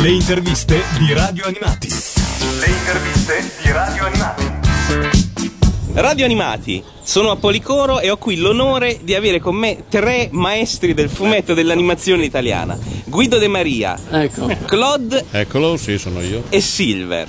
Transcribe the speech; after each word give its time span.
Le 0.00 0.10
interviste 0.10 0.82
di 0.98 1.12
Radio 1.12 1.44
Animati. 1.46 1.88
Le 1.88 2.66
interviste 2.66 3.50
di 3.62 3.70
Radio 3.72 4.04
Animati. 4.06 4.52
Radio 5.94 6.24
Animati, 6.24 6.82
sono 7.02 7.30
a 7.30 7.36
Policoro 7.36 7.98
e 8.00 8.10
ho 8.10 8.16
qui 8.16 8.36
l'onore 8.36 9.00
di 9.02 9.14
avere 9.14 9.40
con 9.40 9.56
me 9.56 9.84
tre 9.88 10.28
maestri 10.30 10.94
del 10.94 11.08
fumetto 11.10 11.54
dell'animazione 11.54 12.24
italiana. 12.24 12.78
Guido 13.04 13.38
De 13.38 13.48
Maria, 13.48 13.98
Ecco. 14.10 14.46
Claude 14.66 15.24
Eccolo, 15.30 15.76
sì, 15.76 15.98
sono 15.98 16.20
io. 16.20 16.44
e 16.48 16.60
Silver. 16.60 17.26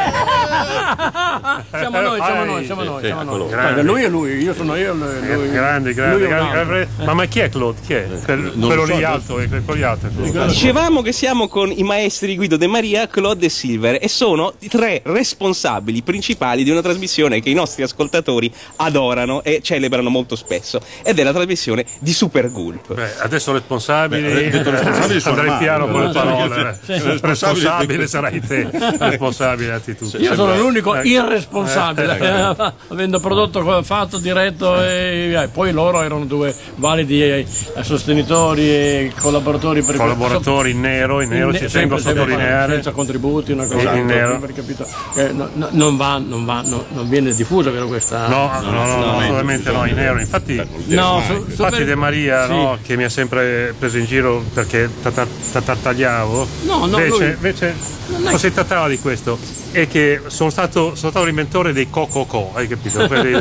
Siamo 1.70 2.00
noi, 2.00 2.20
siamo 2.20 2.44
noi, 2.44 2.64
siamo 2.64 2.82
noi, 2.82 3.04
siamo 3.04 3.22
noi. 3.22 3.48
Guarda, 3.48 3.82
lui 3.82 4.02
è 4.02 4.08
lui, 4.08 4.42
io 4.42 4.54
sono 4.54 4.74
io, 4.76 4.92
lui, 4.94 5.32
lui. 5.34 5.50
Grande, 5.50 5.94
grande, 5.94 6.26
grande. 6.26 6.88
Ma, 7.04 7.14
ma 7.14 7.24
chi 7.26 7.40
è 7.40 7.48
Claude? 7.48 7.80
Chi 7.84 7.94
è? 7.94 8.06
Quel- 8.24 8.52
Non 8.54 8.68
quello 8.68 8.84
lì 8.84 9.04
alto, 9.04 9.38
è 9.38 9.48
quello 9.48 9.72
lì 9.72 9.82
alto. 9.82 10.08
Dicevamo 10.46 11.02
che 11.02 11.12
siamo 11.12 11.48
con 11.48 11.70
i 11.70 11.82
maestri 11.82 12.36
Guido 12.36 12.56
De 12.56 12.66
Maria, 12.66 13.06
Claude 13.06 13.46
e 13.46 13.48
Silver 13.48 13.98
e 14.00 14.08
sono 14.08 14.54
i 14.60 14.68
tre 14.68 15.00
responsabili 15.04 16.02
principali 16.02 16.64
di 16.64 16.70
una 16.70 16.82
trasmissione 16.82 17.40
che 17.40 17.50
i 17.50 17.54
nostri 17.54 17.82
ascoltatori 17.82 18.52
adorano 18.76 19.42
e 19.42 19.60
celebrano 19.62 20.10
molto 20.10 20.36
spesso 20.36 20.80
ed 21.02 21.18
è 21.18 21.22
la 21.22 21.32
trasmissione 21.32 21.84
di 22.00 22.12
Super 22.12 22.50
Gulp. 22.50 22.94
Beh, 22.94 23.18
adesso 23.18 23.52
responsabili, 23.52 24.22
Beh, 24.22 24.50
detto 24.50 25.30
andrei 25.30 25.56
piano 25.58 25.88
con 25.88 26.04
le 26.04 26.12
parole. 26.12 26.78
Responsabile 26.86 28.06
sarai 28.06 28.40
te, 28.40 28.68
responsabile 28.98 29.72
attitudine. 29.92 30.22
Io 30.24 30.34
sono 30.34 30.56
l'unico 30.56 30.94
Eh, 30.96 31.06
irresponsabile, 31.08 32.18
eh, 32.18 32.72
avendo 32.88 33.20
prodotto, 33.20 33.82
fatto, 33.82 34.18
diretto 34.18 34.80
e 34.82 35.32
eh, 35.34 35.48
poi 35.48 35.72
loro 35.72 36.00
erano 36.02 36.24
due 36.24 36.54
validi 36.76 37.22
eh, 37.22 37.46
sostenitori 37.82 38.68
e 38.68 39.12
collaboratori 39.20 39.82
per 39.82 39.96
Collaboratori 39.96 40.70
in 40.70 40.80
nero, 40.80 41.20
in 41.20 41.28
nero 41.30 41.50
ne- 41.50 41.58
ci 41.58 41.66
tengo 41.66 41.96
a 41.96 41.98
sottolineare. 41.98 42.74
senza 42.74 42.90
contributi, 42.92 43.52
una 43.52 43.66
cosa 43.66 43.92
In 43.94 44.06
nero. 44.06 44.38
per 44.38 44.52
capito? 44.54 44.86
Eh, 45.14 45.32
no- 45.32 45.48
no- 45.54 45.68
non, 45.70 45.96
va, 45.96 46.18
non, 46.18 46.44
va, 46.44 46.62
no- 46.64 46.84
non 46.92 47.08
viene 47.08 47.34
diffusa 47.34 47.70
vero 47.70 47.86
questa 47.86 48.26
No, 48.28 48.50
no, 48.60 48.70
no, 48.70 48.96
no, 48.96 49.18
assolutamente 49.18 49.70
no, 49.72 49.84
in 49.86 49.94
nero. 49.94 50.18
Infatti, 50.20 50.60
No, 50.86 51.22
su- 51.26 51.32
infatti 51.48 51.84
De 51.84 51.94
Maria, 51.94 52.46
sì. 52.46 52.52
no, 52.52 52.78
che 52.82 52.96
mi 52.96 53.04
ha 53.04 53.08
sempre 53.08 53.74
preso 53.78 53.98
in 53.98 54.04
giro 54.04 54.42
perché 54.52 54.88
tata- 55.02 55.26
tata- 55.52 55.76
tagliavo, 55.76 56.46
No, 56.62 56.78
no, 56.86 56.98
invece, 56.98 57.08
lui- 57.08 57.30
invece 57.30 57.74
Non 58.08 58.20
è- 58.26 58.30
non 58.30 58.38
si 58.38 58.52
trattava 58.52 58.88
di 58.88 58.98
questo, 58.98 59.38
è 59.72 59.86
che 59.88 60.20
sono 60.26 60.50
stato, 60.50 60.94
sono 60.94 61.10
stato 61.10 61.24
l'inventore 61.24 61.72
dei 61.72 61.88
co-co-co, 61.90 62.50
hai 62.54 62.66
capito? 62.68 63.06
Quelli 63.06 63.32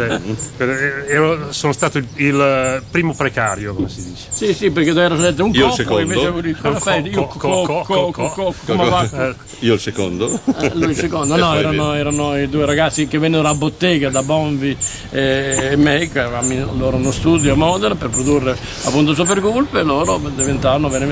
per- 0.57 1.05
ero- 1.09 1.51
sono 1.51 1.73
stato 1.73 1.97
il, 1.97 2.07
il 2.15 2.83
primo 2.89 3.13
precario, 3.13 3.73
come 3.73 3.89
si 3.89 4.03
dice. 4.03 4.25
Sì, 4.29 4.53
sì, 4.53 4.69
perché 4.71 4.91
era 4.91 5.15
detto 5.15 5.43
un 5.45 5.53
Io 5.53 5.71
secondo. 5.71 6.01
invece 6.01 6.21
avevo 6.21 6.41
detto, 6.41 6.61
cosa 6.61 6.79
fai? 6.79 7.07
Io 7.07 7.25
Co- 7.25 7.37
co- 7.39 7.61
co- 7.63 7.83
co- 7.85 8.11
co- 8.11 8.29
co- 8.29 8.53
come 8.65 8.89
va? 8.89 9.09
Eh, 9.29 9.35
Io 9.59 9.73
il 9.73 9.79
secondo. 9.79 10.39
Eh, 10.59 10.71
Lui 10.75 10.89
il 10.91 10.95
secondo, 10.97 11.35
E 11.35 11.37
no, 11.37 11.55
erano, 11.57 11.93
erano 11.93 12.37
i 12.39 12.47
due 12.49 12.65
ragazzi 12.65 13.07
che 13.07 13.17
vennero 13.17 13.47
a 13.47 13.53
bottega 13.55 14.09
da 14.09 14.21
Bonvi 14.23 14.75
e 15.11 15.73
me, 15.77 16.09
che 16.09 16.19
avevamo 16.19 16.73
loro 16.77 16.97
uno 16.97 17.11
studio 17.11 17.53
a 17.53 17.55
Modena 17.55 17.95
per 17.95 18.09
produrre 18.09 18.57
appunto 18.83 19.13
Super 19.13 19.39
Gulp 19.41 19.75
e 19.75 19.83
loro 19.83 20.19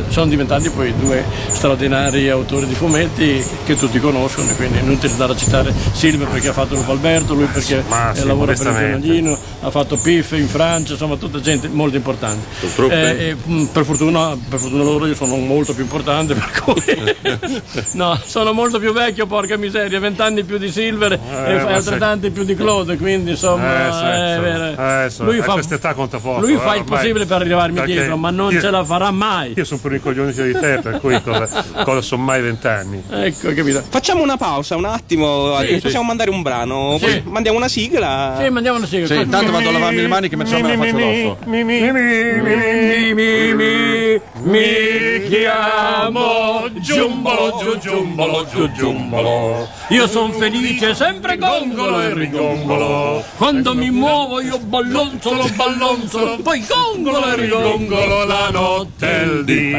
sono 0.09 0.25
diventati 0.27 0.69
poi 0.69 0.93
due 0.97 1.23
straordinari 1.49 2.29
autori 2.29 2.65
di 2.67 2.73
fumetti 2.75 3.43
che 3.65 3.75
tutti 3.75 3.99
conoscono, 3.99 4.49
e 4.49 4.55
quindi 4.55 4.77
è 4.79 4.81
inutile 5.07 5.11
andare 5.11 5.33
a 5.33 5.35
citare 5.35 5.73
Silver 5.93 6.27
perché 6.27 6.49
ha 6.49 6.53
fatto 6.53 6.75
Lupo 6.75 6.91
Alberto, 6.91 7.33
lui 7.33 7.45
perché 7.45 7.77
eh, 7.77 8.15
sì, 8.15 8.25
lavora 8.25 8.53
per 8.53 8.67
il 8.67 8.73
giornalino, 8.73 9.37
ha 9.61 9.71
fatto 9.71 9.97
PIF 9.97 10.31
in 10.33 10.47
Francia, 10.47 10.93
insomma 10.93 11.15
tutta 11.15 11.39
gente 11.39 11.67
molto 11.67 11.95
importante. 11.95 12.45
Eh, 12.89 13.27
e, 13.29 13.35
mh, 13.41 13.65
per, 13.65 13.83
fortuna, 13.85 14.37
per 14.49 14.59
fortuna 14.59 14.83
loro 14.83 15.05
io 15.05 15.15
sono 15.15 15.35
molto 15.37 15.73
più 15.73 15.83
importante, 15.83 16.33
per 16.33 16.51
cui 16.61 16.83
no, 17.93 18.19
sono 18.23 18.53
molto 18.53 18.79
più 18.79 18.93
vecchio, 18.93 19.25
porca 19.25 19.57
miseria, 19.57 19.99
vent'anni 19.99 20.43
più 20.43 20.57
di 20.57 20.71
Silver 20.71 21.13
e 21.13 21.19
ma 21.63 21.73
altrettanti 21.75 22.29
più 22.31 22.43
di 22.43 22.55
Claude, 22.55 22.97
quindi 22.97 23.31
insomma 23.31 23.65
Eh, 23.67 23.87
è 23.89 24.35
sì. 24.35 24.41
vero. 24.41 24.65
Eh, 24.65 25.31
lui 25.33 25.41
fa, 25.41 25.53
quest'età 25.53 25.93
conta 25.93 26.19
poco, 26.19 26.41
lui 26.41 26.55
eh, 26.55 26.59
fa 26.59 26.75
il 26.75 26.83
possibile 26.83 27.25
per 27.25 27.37
arrivarmi 27.41 27.81
dietro, 27.83 28.17
ma 28.17 28.29
non 28.29 28.51
io- 28.51 28.61
ce 28.61 28.69
la 28.69 28.83
farà 28.83 29.11
mai. 29.11 29.53
Io 29.55 29.63
sono 29.65 29.79
più 29.79 29.89
ricoglionito 29.89 30.43
di 30.43 30.53
te, 30.53 30.79
per 30.81 30.99
cui 30.99 31.21
cosa, 31.21 31.47
cosa 31.83 32.01
sono 32.01 32.23
mai 32.23 32.41
vent'anni? 32.41 33.03
Ecco, 33.09 33.53
capito? 33.53 33.83
Facciamo 33.87 34.23
una 34.23 34.37
pausa 34.37 34.75
un 34.75 34.85
attimo, 34.97 35.57
Sì, 35.65 35.77
possiamo 35.77 36.05
mandare 36.05 36.29
un 36.29 36.41
brano, 36.41 36.97
Sì. 36.99 37.21
mandiamo 37.25 37.57
una 37.57 37.67
sigla. 37.67 38.37
Sì, 38.41 38.49
mandiamo 38.49 38.77
una 38.77 38.87
sigla. 38.87 39.07
Sì, 39.07 39.15
intanto 39.21 39.51
vado 39.51 39.69
a 39.69 39.71
lavarmi 39.71 40.01
le 40.01 40.07
maniche 40.07 40.35
mentre 40.35 40.61
me 40.61 40.75
la 40.75 40.83
faccio 40.83 40.97
l'osso. 40.97 41.37
Mi, 41.45 41.63
mi, 41.63 41.81
mi, 41.91 43.13
mi, 43.13 44.21
mi 44.43 45.27
chiamo 45.29 46.67
Giumbolo, 46.79 47.59
giù, 47.61 47.77
giumbolo, 47.77 48.45
giù, 48.51 48.71
giumbolo. 48.71 49.67
Io 49.89 50.07
son 50.07 50.31
felice, 50.33 50.93
sempre 50.95 51.37
gongolo 51.37 52.01
e 52.01 52.13
rigongolo. 52.13 53.23
Quando 53.37 53.73
mi 53.73 53.89
muovo 53.89 54.41
io 54.41 54.57
ballonzolo, 54.59 55.49
ballonzolo, 55.55 56.37
poi 56.43 56.63
gongolo 56.67 57.25
e 57.27 57.35
rigongolo 57.35 58.25
la 58.25 58.49
notte 58.51 59.21
e 59.21 59.23
il 59.23 59.45
dì. 59.45 59.73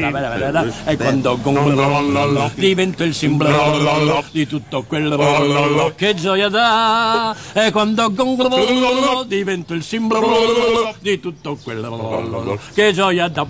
E 0.86 0.96
quando 0.96 1.38
gongolo 1.40 2.50
divento 2.54 3.04
il 3.04 3.14
simbolo 3.14 4.24
di 4.30 4.46
tutto 4.46 4.84
quello 4.86 5.07
che 5.96 6.14
gioia 6.14 6.48
dà. 6.48 7.34
E 7.52 7.70
quando 7.70 8.12
gongolo 8.12 9.24
divento 9.26 9.74
il 9.74 9.82
simbolo 9.82 10.94
di 11.00 11.20
tutto 11.20 11.58
quello 11.62 12.58
che 12.74 12.92
gioia 12.92 13.28
dà. 13.28 13.46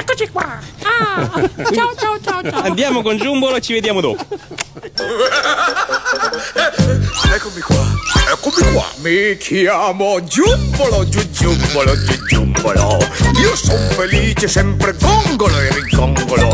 Eccoci 0.00 0.30
qua. 0.32 0.58
Ah, 0.82 1.28
ciao 1.74 1.94
ciao 1.94 2.18
ciao 2.24 2.42
ciao. 2.42 2.62
Andiamo 2.62 3.02
con 3.02 3.18
Giumbolo 3.18 3.56
e 3.56 3.60
ci 3.60 3.74
vediamo 3.74 4.00
dopo. 4.00 4.24
Eccomi 7.32 7.60
qua, 7.60 7.86
eccomi 8.32 8.72
qua. 8.72 8.86
Mi 9.02 9.36
chiamo 9.36 10.24
Giumbolo, 10.24 11.06
giù 11.06 11.20
giumbolo, 11.30 11.94
giù 12.02 12.24
giumbolo. 12.28 12.98
Io 13.40 13.54
son 13.54 13.78
felice, 13.90 14.48
sempre 14.48 14.94
gongolo 14.98 15.60
e 15.60 15.68
rigongolo. 15.70 16.48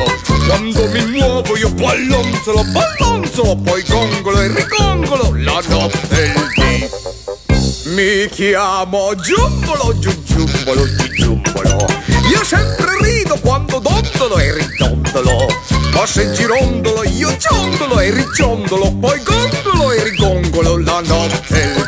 Quando 0.48 0.88
mi 0.88 1.06
muovo 1.06 1.56
io 1.56 1.70
ballonzolo, 1.70 2.64
ballonzolo, 2.64 3.56
poi 3.56 3.82
gongolo 3.88 4.40
e 4.40 4.48
rigongolo 4.48 5.32
la 5.36 5.62
notte 5.68 6.22
e 6.22 6.24
il 6.24 6.48
dì. 6.56 7.55
Mi 7.86 8.28
chiamo 8.30 9.14
Giumbolo, 9.14 9.96
giù 10.00 10.10
giumbolo, 10.24 10.84
giù 10.96 11.08
giumbolo. 11.14 11.86
Io 12.32 12.42
sempre 12.42 12.86
rido 13.00 13.38
quando 13.38 13.78
dondolo 13.78 14.38
e 14.38 14.54
ridondolo. 14.54 15.46
Ma 15.92 16.04
se 16.04 16.32
girondolo 16.32 17.04
io 17.04 17.36
ciondolo 17.38 18.00
e 18.00 18.10
riciondolo, 18.10 18.92
poi 18.96 19.22
gondolo 19.22 19.92
e 19.92 20.02
rigongolo 20.02 20.78
la 20.78 21.00
notte 21.04 21.84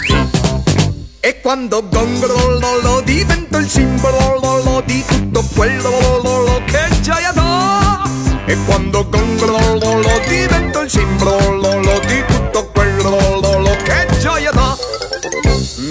e 1.20 1.40
quando 1.40 1.82
gongolo 1.88 2.58
lo, 2.58 2.80
lo, 2.80 3.00
divento 3.00 3.58
il 3.58 3.68
simbolo 3.68 4.38
lo, 4.40 4.62
lo, 4.62 4.82
di 4.86 5.04
tutto 5.04 5.44
quello 5.54 5.90
lo, 5.90 6.22
lo, 6.22 6.42
lo, 6.42 6.62
che 6.64 6.88
gioia 7.00 7.32
dà. 7.32 8.08
E 8.46 8.56
quando 8.64 9.06
gongolo 9.08 9.58
lo, 9.74 9.98
lo, 9.98 10.20
divento 10.28 10.80
il 10.80 10.88
simbolo 10.88 11.57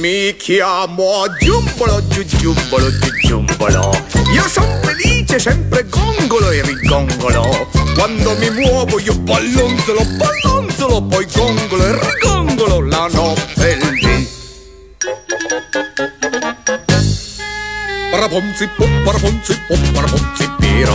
Mi 0.07 0.33
chiamo 0.37 1.25
Giumbolo, 1.37 2.01
giù 2.07 2.23
giumbolo, 2.23 2.89
giù 2.97 3.11
giumbolo. 3.21 3.91
Io 4.31 4.47
son 4.47 4.79
felice, 4.81 5.37
sempre 5.37 5.85
gongolo 5.89 6.49
e 6.49 6.61
rigongolo. 6.61 7.67
Quando 7.93 8.33
mi 8.37 8.49
muovo 8.51 9.01
io 9.01 9.13
ballonzolo, 9.19 10.05
ballonzolo, 10.15 11.01
poi 11.03 11.27
gongolo 11.35 11.83
e 11.83 11.99
rigongolo 11.99 12.85
la 12.87 13.09
notte 13.11 13.69
il 13.69 13.99
dì. 13.99 14.29
Paraponzi, 18.09 18.69
pop, 18.77 19.03
paraponzi, 19.03 19.59
pop, 19.67 19.91
paraponzi, 19.91 20.49
pira. 20.57 20.93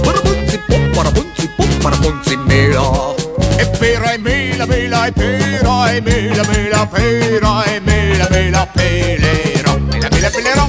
Paraponzi, 0.00 0.58
pop, 0.64 0.94
paraponzi, 0.94 1.48
pop, 1.56 1.76
paraponzi, 1.82 2.36
mela. 2.36 3.27
E 3.58 3.66
pera 3.78 4.14
e 4.14 4.18
mela, 4.18 4.66
mela 4.66 5.08
e 5.08 5.12
pera 5.12 5.96
e 5.96 6.00
mela, 6.00 6.44
mela, 6.44 6.86
pera 6.86 7.64
e 7.66 7.80
mela, 7.80 8.28
mela, 8.30 8.66
pelero. 8.66 9.80
Mela, 9.80 10.08
mela, 10.10 10.30
pelero. 10.30 10.68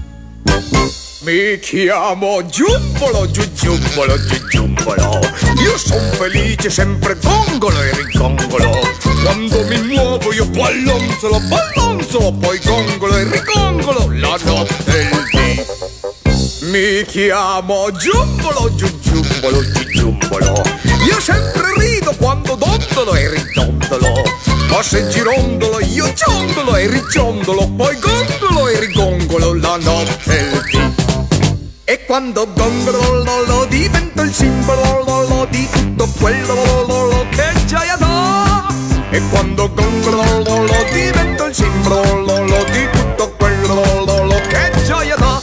Mi 1.26 1.58
chiamo 1.58 2.46
Giumbolo, 2.46 3.28
giù 3.28 3.42
giumbolo, 3.52 4.16
giù 4.26 4.46
giumbolo. 4.46 5.18
Io 5.60 5.76
son 5.76 6.08
felice, 6.12 6.70
sempre 6.70 7.16
gongolo 7.20 7.82
e 7.82 7.90
rigongolo. 7.96 8.78
Quando 9.24 9.64
mi 9.64 9.82
muovo 9.82 10.32
io 10.32 10.46
ballonzolo, 10.46 11.40
ballonzolo, 11.40 12.30
poi 12.30 12.60
gongolo 12.64 13.16
e 13.16 13.24
rigongolo 13.24 14.08
la 14.12 14.38
notte 14.44 14.98
e 14.98 15.02
il 15.02 15.28
dì. 15.32 16.70
Mi 16.70 17.04
chiamo 17.06 17.90
Giumbolo, 17.90 18.72
giù 18.76 18.86
giumbolo, 19.00 19.68
giù 19.72 19.84
giumbolo. 19.88 20.62
Io 21.08 21.18
sempre 21.20 21.72
rido 21.76 22.14
quando 22.18 22.54
dondolo 22.54 23.16
e 23.16 23.30
ridondolo. 23.30 24.22
Ma 24.68 24.80
se 24.80 25.08
girondolo 25.08 25.80
io 25.80 26.12
ciondolo 26.14 26.76
e 26.76 26.86
riciondolo, 26.86 27.68
poi 27.70 27.95
quando 32.32 32.52
gongolo 32.54 33.22
lo, 33.22 33.44
lo, 33.44 33.64
divento 33.66 34.22
il 34.22 34.34
simbolo 34.34 35.04
lo, 35.04 35.28
lo, 35.28 35.46
di 35.48 35.68
tutto 35.70 36.08
quello 36.18 36.54
lo, 36.54 36.86
lo, 36.86 37.04
lo, 37.10 37.26
che 37.30 37.52
gioia 37.66 37.94
dà. 37.96 38.66
E 39.10 39.22
quando 39.30 39.72
gongolo 39.72 40.22
lo, 40.42 40.62
lo, 40.64 40.84
divento 40.92 41.44
il 41.44 41.54
simbolo 41.54 42.02
lo, 42.24 42.42
lo, 42.44 42.64
di 42.64 42.88
tutto 42.90 43.32
quello 43.38 43.74
lo, 44.04 44.24
lo, 44.24 44.40
che 44.48 44.72
gioia 44.84 45.14
dà. 45.14 45.40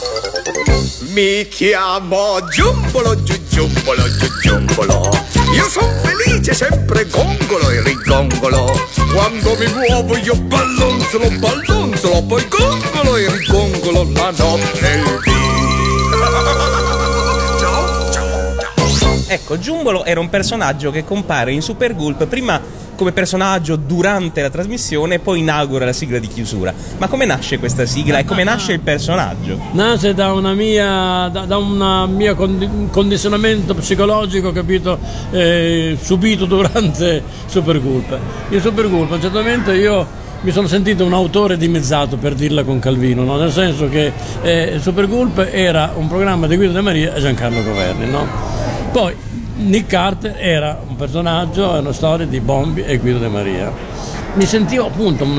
Mi 1.12 1.48
chiamo 1.48 2.38
Giumbolo, 2.50 3.22
giù, 3.22 3.34
giumbolo, 3.48 4.02
giù, 4.18 4.26
giumbolo. 4.42 5.10
Io 5.54 5.68
son 5.70 5.90
felice, 6.02 6.52
sempre 6.52 7.06
gongolo 7.06 7.70
e 7.70 7.80
rigongolo. 7.82 8.70
Quando 9.10 9.56
mi 9.58 9.72
muovo 9.72 10.18
io 10.18 10.34
ballonzolo, 10.34 11.30
ballonzolo, 11.30 12.22
poi 12.24 12.46
gongolo 12.48 13.16
e 13.16 13.30
rigongolo 13.30 14.06
la 14.12 14.32
notte 14.36 15.33
Ecco, 19.34 19.58
Giumbolo 19.58 20.04
era 20.04 20.20
un 20.20 20.28
personaggio 20.28 20.92
che 20.92 21.02
compare 21.02 21.50
in 21.50 21.60
Super 21.60 21.96
Gulp 21.96 22.24
prima 22.26 22.60
come 22.94 23.10
personaggio 23.10 23.74
durante 23.74 24.40
la 24.40 24.48
trasmissione 24.48 25.16
e 25.16 25.18
poi 25.18 25.40
inaugura 25.40 25.84
la 25.84 25.92
sigla 25.92 26.20
di 26.20 26.28
chiusura. 26.28 26.72
Ma 26.98 27.08
come 27.08 27.26
nasce 27.26 27.58
questa 27.58 27.84
sigla 27.84 28.18
e 28.18 28.24
come 28.24 28.44
nasce 28.44 28.74
il 28.74 28.78
personaggio? 28.78 29.58
Nasce 29.72 30.14
da 30.14 30.32
una 30.32 30.54
mia 30.54 31.28
da, 31.32 31.46
da 31.46 31.56
una 31.56 32.06
mia 32.06 32.34
condi- 32.34 32.88
condizionamento 32.92 33.74
psicologico, 33.74 34.52
capito, 34.52 35.00
eh, 35.32 35.98
subito 36.00 36.44
durante 36.44 37.20
Supergulp. 37.46 38.16
In 38.50 38.60
Supergulp 38.60 39.10
a 39.10 39.14
un 39.16 39.20
certo 39.20 39.38
momento 39.38 39.72
io 39.72 40.06
mi 40.44 40.50
sono 40.50 40.66
sentito 40.66 41.06
un 41.06 41.14
autore 41.14 41.56
dimezzato 41.56 42.18
per 42.18 42.34
dirla 42.34 42.64
con 42.64 42.78
Calvino, 42.78 43.24
no? 43.24 43.38
nel 43.38 43.50
senso 43.50 43.88
che 43.88 44.12
eh, 44.42 44.76
Supergulp 44.78 45.48
era 45.50 45.92
un 45.96 46.06
programma 46.06 46.46
di 46.46 46.56
Guido 46.56 46.72
De 46.72 46.82
Maria 46.82 47.14
e 47.14 47.20
Giancarlo 47.20 47.62
Governi. 47.62 48.10
No? 48.10 48.26
Poi 48.92 49.16
Nick 49.56 49.86
Carter 49.86 50.36
era 50.38 50.78
un 50.86 50.96
personaggio, 50.96 51.74
è 51.74 51.78
una 51.78 51.94
storia 51.94 52.26
di 52.26 52.40
Bombi 52.40 52.82
e 52.82 52.98
Guido 52.98 53.20
De 53.20 53.28
Maria. 53.28 53.72
Mi 54.34 54.46
sentivo 54.46 54.86
appunto 54.86 55.22
un, 55.22 55.36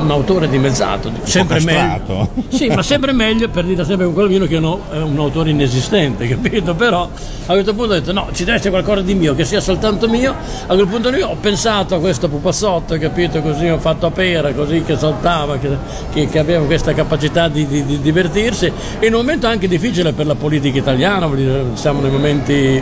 un 0.00 0.10
autore 0.10 0.46
dimezzato, 0.48 1.10
sempre 1.22 1.60
meglio. 1.60 2.28
Sì, 2.54 2.68
ma 2.68 2.82
sempre 2.82 3.12
meglio 3.12 3.48
per 3.48 3.64
dire 3.64 3.84
sempre 3.84 4.04
con 4.06 4.14
Calvino 4.14 4.46
che 4.46 4.60
no, 4.60 4.82
è 4.92 4.98
un 4.98 5.18
autore 5.18 5.50
inesistente, 5.50 6.28
capito? 6.28 6.74
Però 6.74 7.08
a 7.46 7.52
questo 7.52 7.72
punto 7.74 7.92
ho 7.92 7.94
detto 7.98 8.12
no, 8.12 8.28
ci 8.32 8.44
deve 8.44 8.58
essere 8.58 8.70
qualcosa 8.70 9.00
di 9.00 9.14
mio, 9.14 9.34
che 9.34 9.44
sia 9.44 9.60
soltanto 9.60 10.06
mio. 10.08 10.34
A 10.66 10.74
quel 10.74 10.86
punto 10.86 11.08
lì 11.10 11.22
ho 11.22 11.34
pensato 11.40 11.94
a 11.94 11.98
questo 11.98 12.28
pupazzotto, 12.28 12.96
capito? 12.98 13.40
Così 13.40 13.68
ho 13.68 13.78
fatto 13.78 14.06
a 14.06 14.10
pera, 14.10 14.52
così 14.52 14.82
che 14.82 14.96
saltava, 14.98 15.56
che, 15.58 15.70
che- 16.12 16.28
che 16.28 16.38
aveva 16.38 16.64
questa 16.66 16.92
capacità 16.92 17.48
di, 17.48 17.66
di- 17.66 17.84
di 17.86 18.00
divertirsi. 18.00 18.70
In 19.00 19.14
un 19.14 19.20
momento 19.20 19.46
anche 19.46 19.66
difficile 19.66 20.12
per 20.12 20.26
la 20.26 20.34
politica 20.34 20.78
italiana, 20.78 21.28
siamo 21.74 22.00
nei 22.02 22.10
momenti 22.10 22.80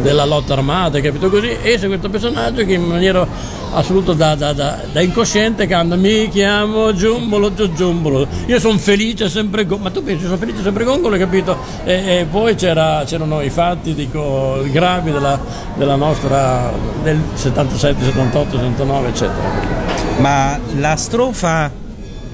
della 0.00 0.24
lotta 0.24 0.54
armata, 0.54 0.98
capito 1.00 1.28
così? 1.28 1.50
E 1.62 1.78
c'è 1.78 1.86
questo 1.86 2.08
personaggio 2.08 2.64
che 2.64 2.72
in 2.72 2.82
maniera 2.84 3.24
assoluta 3.74 4.12
da, 4.14 4.34
da- 4.34 4.52
da- 4.52 4.61
da 4.92 5.00
incosciente 5.00 5.66
canta 5.66 5.96
mi 5.96 6.28
chiamo 6.28 6.94
Giumbolo 6.94 7.52
Giu 7.54 7.72
Giumbolo 7.72 8.26
io 8.46 8.58
sono 8.60 8.78
felice 8.78 9.28
sempre 9.28 9.64
Gongolo 9.66 9.88
ma 9.88 9.94
tu 9.94 10.02
pensi 10.04 10.24
sono 10.24 10.36
felice 10.36 10.62
sempre 10.62 10.84
Gongolo 10.84 11.14
hai 11.14 11.20
capito 11.20 11.56
e, 11.84 11.92
e 12.20 12.26
poi 12.30 12.54
c'era- 12.54 13.02
c'erano 13.06 13.40
i 13.42 13.50
fatti 13.50 13.94
dico 13.94 14.62
gravi 14.70 15.10
della, 15.10 15.38
della 15.74 15.96
nostra 15.96 16.70
del 17.02 17.18
77 17.34 18.04
78 18.04 18.56
79 18.56 19.08
eccetera 19.08 19.50
Ma 20.18 20.58
la 20.78 20.96
strofa 20.96 21.70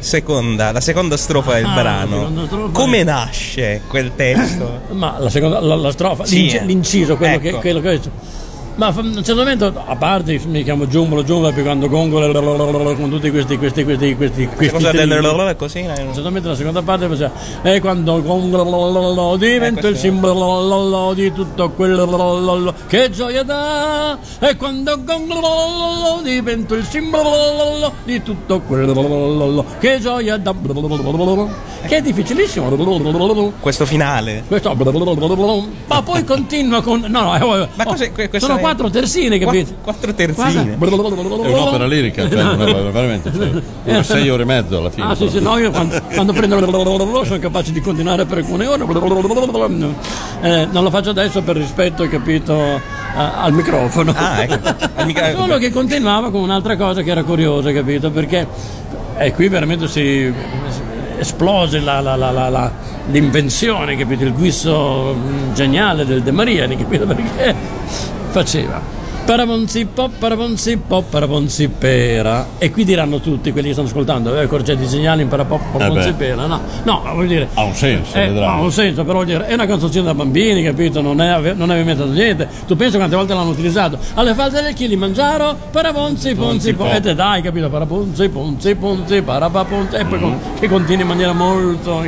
seconda, 0.00 0.70
la 0.70 0.80
seconda 0.80 1.16
strofa 1.16 1.54
del 1.54 1.64
Ah, 1.64 1.74
brano, 1.74 2.30
strofa 2.46 2.70
come 2.72 2.98
è- 2.98 3.04
nasce 3.04 3.80
quel 3.88 4.12
testo? 4.14 4.82
ma 4.94 5.16
la 5.18 5.28
seconda 5.30 5.60
la, 5.60 5.74
la 5.74 5.90
strofa 5.90 6.24
Sì, 6.24 6.36
l'inci- 6.42 6.56
eh. 6.56 6.64
l'inciso 6.64 7.16
quello, 7.16 7.34
Ecco. 7.36 7.42
che, 7.42 7.54
quello 7.56 7.80
che 7.80 8.00
ma 8.78 8.86
a 8.86 8.94
un 8.96 9.12
certo 9.24 9.34
momento, 9.34 9.72
a 9.86 9.96
parte 9.96 10.40
mi 10.46 10.62
chiamo 10.62 10.86
Giumbolo, 10.86 11.24
Giumbolo, 11.24 11.48
perché 11.48 11.64
quando 11.64 11.88
Gongolo 11.88 12.30
con 12.94 13.10
tutti 13.10 13.28
questi, 13.28 13.58
questi, 13.58 13.82
questi, 13.82 14.14
questi, 14.14 14.46
questi 14.46 14.72
Cosa 14.72 14.92
del 14.92 15.56
così? 15.56 15.80
Esattamente 15.80 16.46
la 16.46 16.54
seconda 16.54 16.80
parte 16.82 17.08
faceva 17.08 17.32
e 17.62 17.80
quando 17.80 18.22
gongolololo 18.22 19.36
diventa 19.36 19.88
Eh, 19.88 19.90
il 19.90 19.96
simbolo 19.96 21.12
di 21.12 21.32
tutto 21.32 21.70
quello 21.70 22.72
che 22.86 23.10
gioia 23.10 23.42
dà 23.42 24.16
e 24.38 24.56
quando 24.56 25.02
gongolololo 25.02 26.20
diventa 26.22 26.76
il 26.76 26.84
simbolo 26.84 27.92
di 28.04 28.22
tutto 28.22 28.60
quello 28.60 29.64
che 29.80 29.98
gioia 29.98 30.36
dà 30.36 30.54
che 31.86 31.96
è 31.96 32.02
difficilissimo 32.02 32.68
Questo 33.60 33.86
finale. 33.86 34.42
questo 34.46 34.74
ma 35.86 36.02
poi 36.02 36.24
continua 36.24 36.82
con 36.82 37.04
no 37.08 37.22
no 37.22 37.36
eh, 37.36 37.68
Ma 37.74 37.84
oh, 37.84 37.90
cos'è 37.90 38.12
que- 38.12 38.28
sono 38.40 38.56
è- 38.56 38.60
quattro 38.60 38.90
terzine 38.90 39.38
capito 39.38 39.74
Quattro 39.82 40.12
terzine. 40.12 40.72
È 40.78 41.52
un'opera 41.52 41.86
lirica, 41.86 42.28
cioè, 42.28 42.42
non 42.42 42.60
è- 42.62 42.74
veramente. 42.90 43.32
Cioè, 43.32 43.50
dura 43.84 44.02
sei 44.02 44.28
ore 44.28 44.42
e 44.42 44.46
mezzo 44.46 44.78
alla 44.78 44.90
fine. 44.90 45.06
Ah 45.06 45.14
sì, 45.14 45.28
sì, 45.28 45.40
no, 45.40 45.56
io 45.58 45.70
quando, 45.70 46.00
quando 46.12 46.32
prendo 46.32 46.56
sono 47.24 47.38
capace 47.38 47.72
di 47.72 47.80
continuare 47.80 48.24
per 48.24 48.38
alcune 48.38 48.66
ore. 48.66 48.84
Eh, 50.40 50.68
non 50.70 50.82
lo 50.84 50.90
faccio 50.90 51.10
adesso 51.10 51.42
per 51.42 51.56
rispetto, 51.56 52.02
hai 52.02 52.08
capito, 52.08 52.80
al 53.14 53.52
microfono. 53.52 54.12
Ah, 54.16 54.42
ecco. 54.42 54.68
Al 54.94 55.06
mica- 55.06 55.32
Solo 55.36 55.58
che 55.58 55.70
continuava 55.70 56.30
con 56.30 56.40
un'altra 56.42 56.76
cosa 56.76 57.02
che 57.02 57.10
era 57.10 57.22
curiosa, 57.22 57.72
capito? 57.72 58.10
Perché 58.10 58.46
e 59.20 59.32
qui 59.32 59.48
veramente 59.48 59.88
si 59.88 60.32
esplose 61.18 61.80
la- 61.80 62.00
la- 62.00 62.16
la- 62.48 62.72
l'invenzione, 63.10 63.96
capito? 63.96 64.24
Il 64.24 64.32
guisso 64.34 65.14
mm, 65.14 65.52
geniale 65.54 66.04
del 66.04 66.22
De 66.22 66.30
Maria, 66.30 66.66
capito? 66.68 67.06
Perché 67.06 67.54
faceva 68.30 68.80
Pop, 70.86 71.04
parabonzi 71.10 71.68
pera. 71.68 72.46
E 72.56 72.70
qui 72.70 72.84
diranno 72.86 73.20
tutti 73.20 73.52
quelli 73.52 73.66
che 73.66 73.72
stanno 73.74 73.88
ascoltando, 73.88 74.40
eh, 74.40 74.46
corgetti 74.46 74.86
segnali, 74.88 75.26
parapop, 75.26 75.60
parabonzi 75.72 76.12
beh. 76.12 76.16
pera. 76.16 76.46
No, 76.46 76.58
no, 76.84 77.02
vuol 77.12 77.26
dire. 77.26 77.46
Ha 77.52 77.62
un 77.62 77.74
senso, 77.74 78.16
eh, 78.16 78.28
vedrai. 78.28 78.48
ha 78.48 78.58
un 78.58 78.72
senso, 78.72 79.02
però 79.02 79.22
vuol 79.22 79.26
dire, 79.26 79.44
è 79.46 79.52
una 79.52 79.66
canzoncina 79.66 80.04
da 80.04 80.14
bambini, 80.14 80.62
capito? 80.62 81.02
Non, 81.02 81.20
è, 81.20 81.52
non 81.52 81.70
inventato 81.76 82.10
niente. 82.10 82.48
Tu 82.66 82.74
pensi 82.74 82.96
quante 82.96 83.16
volte 83.16 83.34
l'hanno 83.34 83.50
utilizzato? 83.50 83.98
Alle 84.14 84.32
falde 84.32 84.62
del 84.62 84.72
Kilimangiaro, 84.72 85.54
parabonzi, 85.72 86.34
ponzi, 86.34 86.72
Ponzi, 86.72 86.72
po. 86.72 86.84
pop. 86.84 86.94
E 86.94 87.00
te 87.00 87.14
dai, 87.14 87.42
capito? 87.42 87.68
Parabonzi, 87.68 88.28
ponzi, 88.30 88.74
ponzi, 88.76 89.20
parapaponzi. 89.20 89.96
E 89.96 90.04
poi 90.06 90.20
con- 90.20 90.38
che 90.58 90.68
continua 90.68 91.02
in 91.02 91.06
maniera 91.08 91.32
molto. 91.34 92.02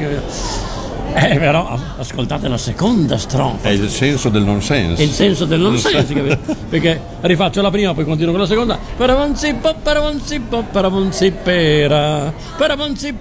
Eh, 1.13 1.39
però 1.39 1.77
ascoltate 1.99 2.49
la 2.49 2.57
seconda 2.57 3.19
strofa 3.19 3.69
È 3.69 3.73
il 3.73 3.89
senso 3.89 4.29
del 4.29 4.43
non 4.43 4.63
sense. 4.63 5.03
il 5.03 5.11
senso 5.11 5.45
del 5.45 5.61
non 5.61 5.77
senso, 5.77 6.15
capito? 6.15 6.39
Perché 6.69 7.01
rifaccio 7.23 7.61
la 7.61 7.71
prima, 7.71 7.93
poi 7.95 8.05
continuo 8.05 8.31
con 8.33 8.41
la 8.41 8.47
seconda. 8.47 8.79
Paravanzi 8.97 9.55
po, 9.55 9.75
paravanzi 9.83 10.41
po, 10.41 10.65
paravanzi 10.71 11.33
pera. 11.33 12.33
Paravanzi 12.57 13.13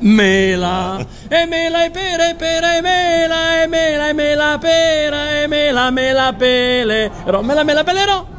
mela. 0.00 0.98
E 1.28 1.46
mela 1.46 1.84
e 1.84 1.90
pera 1.90 2.30
e 2.30 2.34
pera 2.34 2.76
e 2.76 2.80
mela 2.80 3.62
e 3.62 3.66
mela 3.66 4.08
e 4.08 4.12
mela 4.12 4.58
pera 4.58 5.42
e 5.42 5.46
mela 5.46 5.90
mela 5.90 6.32
pele. 6.32 7.10
Ro, 7.26 7.42
mela 7.42 7.64
mela 7.64 7.84
pelerò. 7.84 8.36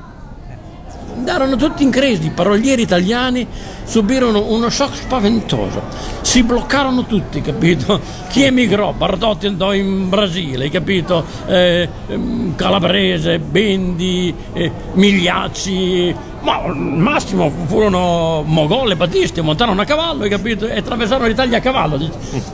Andarono 1.30 1.58
tutti 1.58 1.84
in 1.84 1.92
crisi, 1.92 2.26
i 2.26 2.32
parolieri 2.32 2.82
italiani 2.82 3.46
subirono 3.84 4.52
uno 4.52 4.68
shock 4.72 4.96
spaventoso. 4.96 5.84
Si 6.22 6.42
bloccarono 6.42 7.06
tutti, 7.06 7.40
capito? 7.40 8.02
Chi 8.30 8.46
emigrò? 8.46 8.94
Bardotti 8.94 9.46
andò 9.46 9.72
in 9.72 10.10
Brasile, 10.10 10.72
capito? 10.72 11.24
Eh, 11.46 11.88
ehm, 12.08 12.56
Calabrese, 12.56 13.38
Bendi, 13.38 14.34
eh, 14.54 14.72
Migliacci, 14.94 16.16
ma 16.42 16.62
al 16.64 16.76
massimo 16.76 17.52
furono 17.68 18.44
Mogol 18.46 18.92
e 18.92 18.96
Battisti, 18.96 19.42
montarono 19.42 19.82
a 19.82 19.86
cavallo, 19.86 20.28
capito? 20.28 20.68
E 20.68 20.78
attraversarono 20.78 21.28
l'Italia 21.28 21.58
a 21.58 21.62
cavallo. 21.62 21.98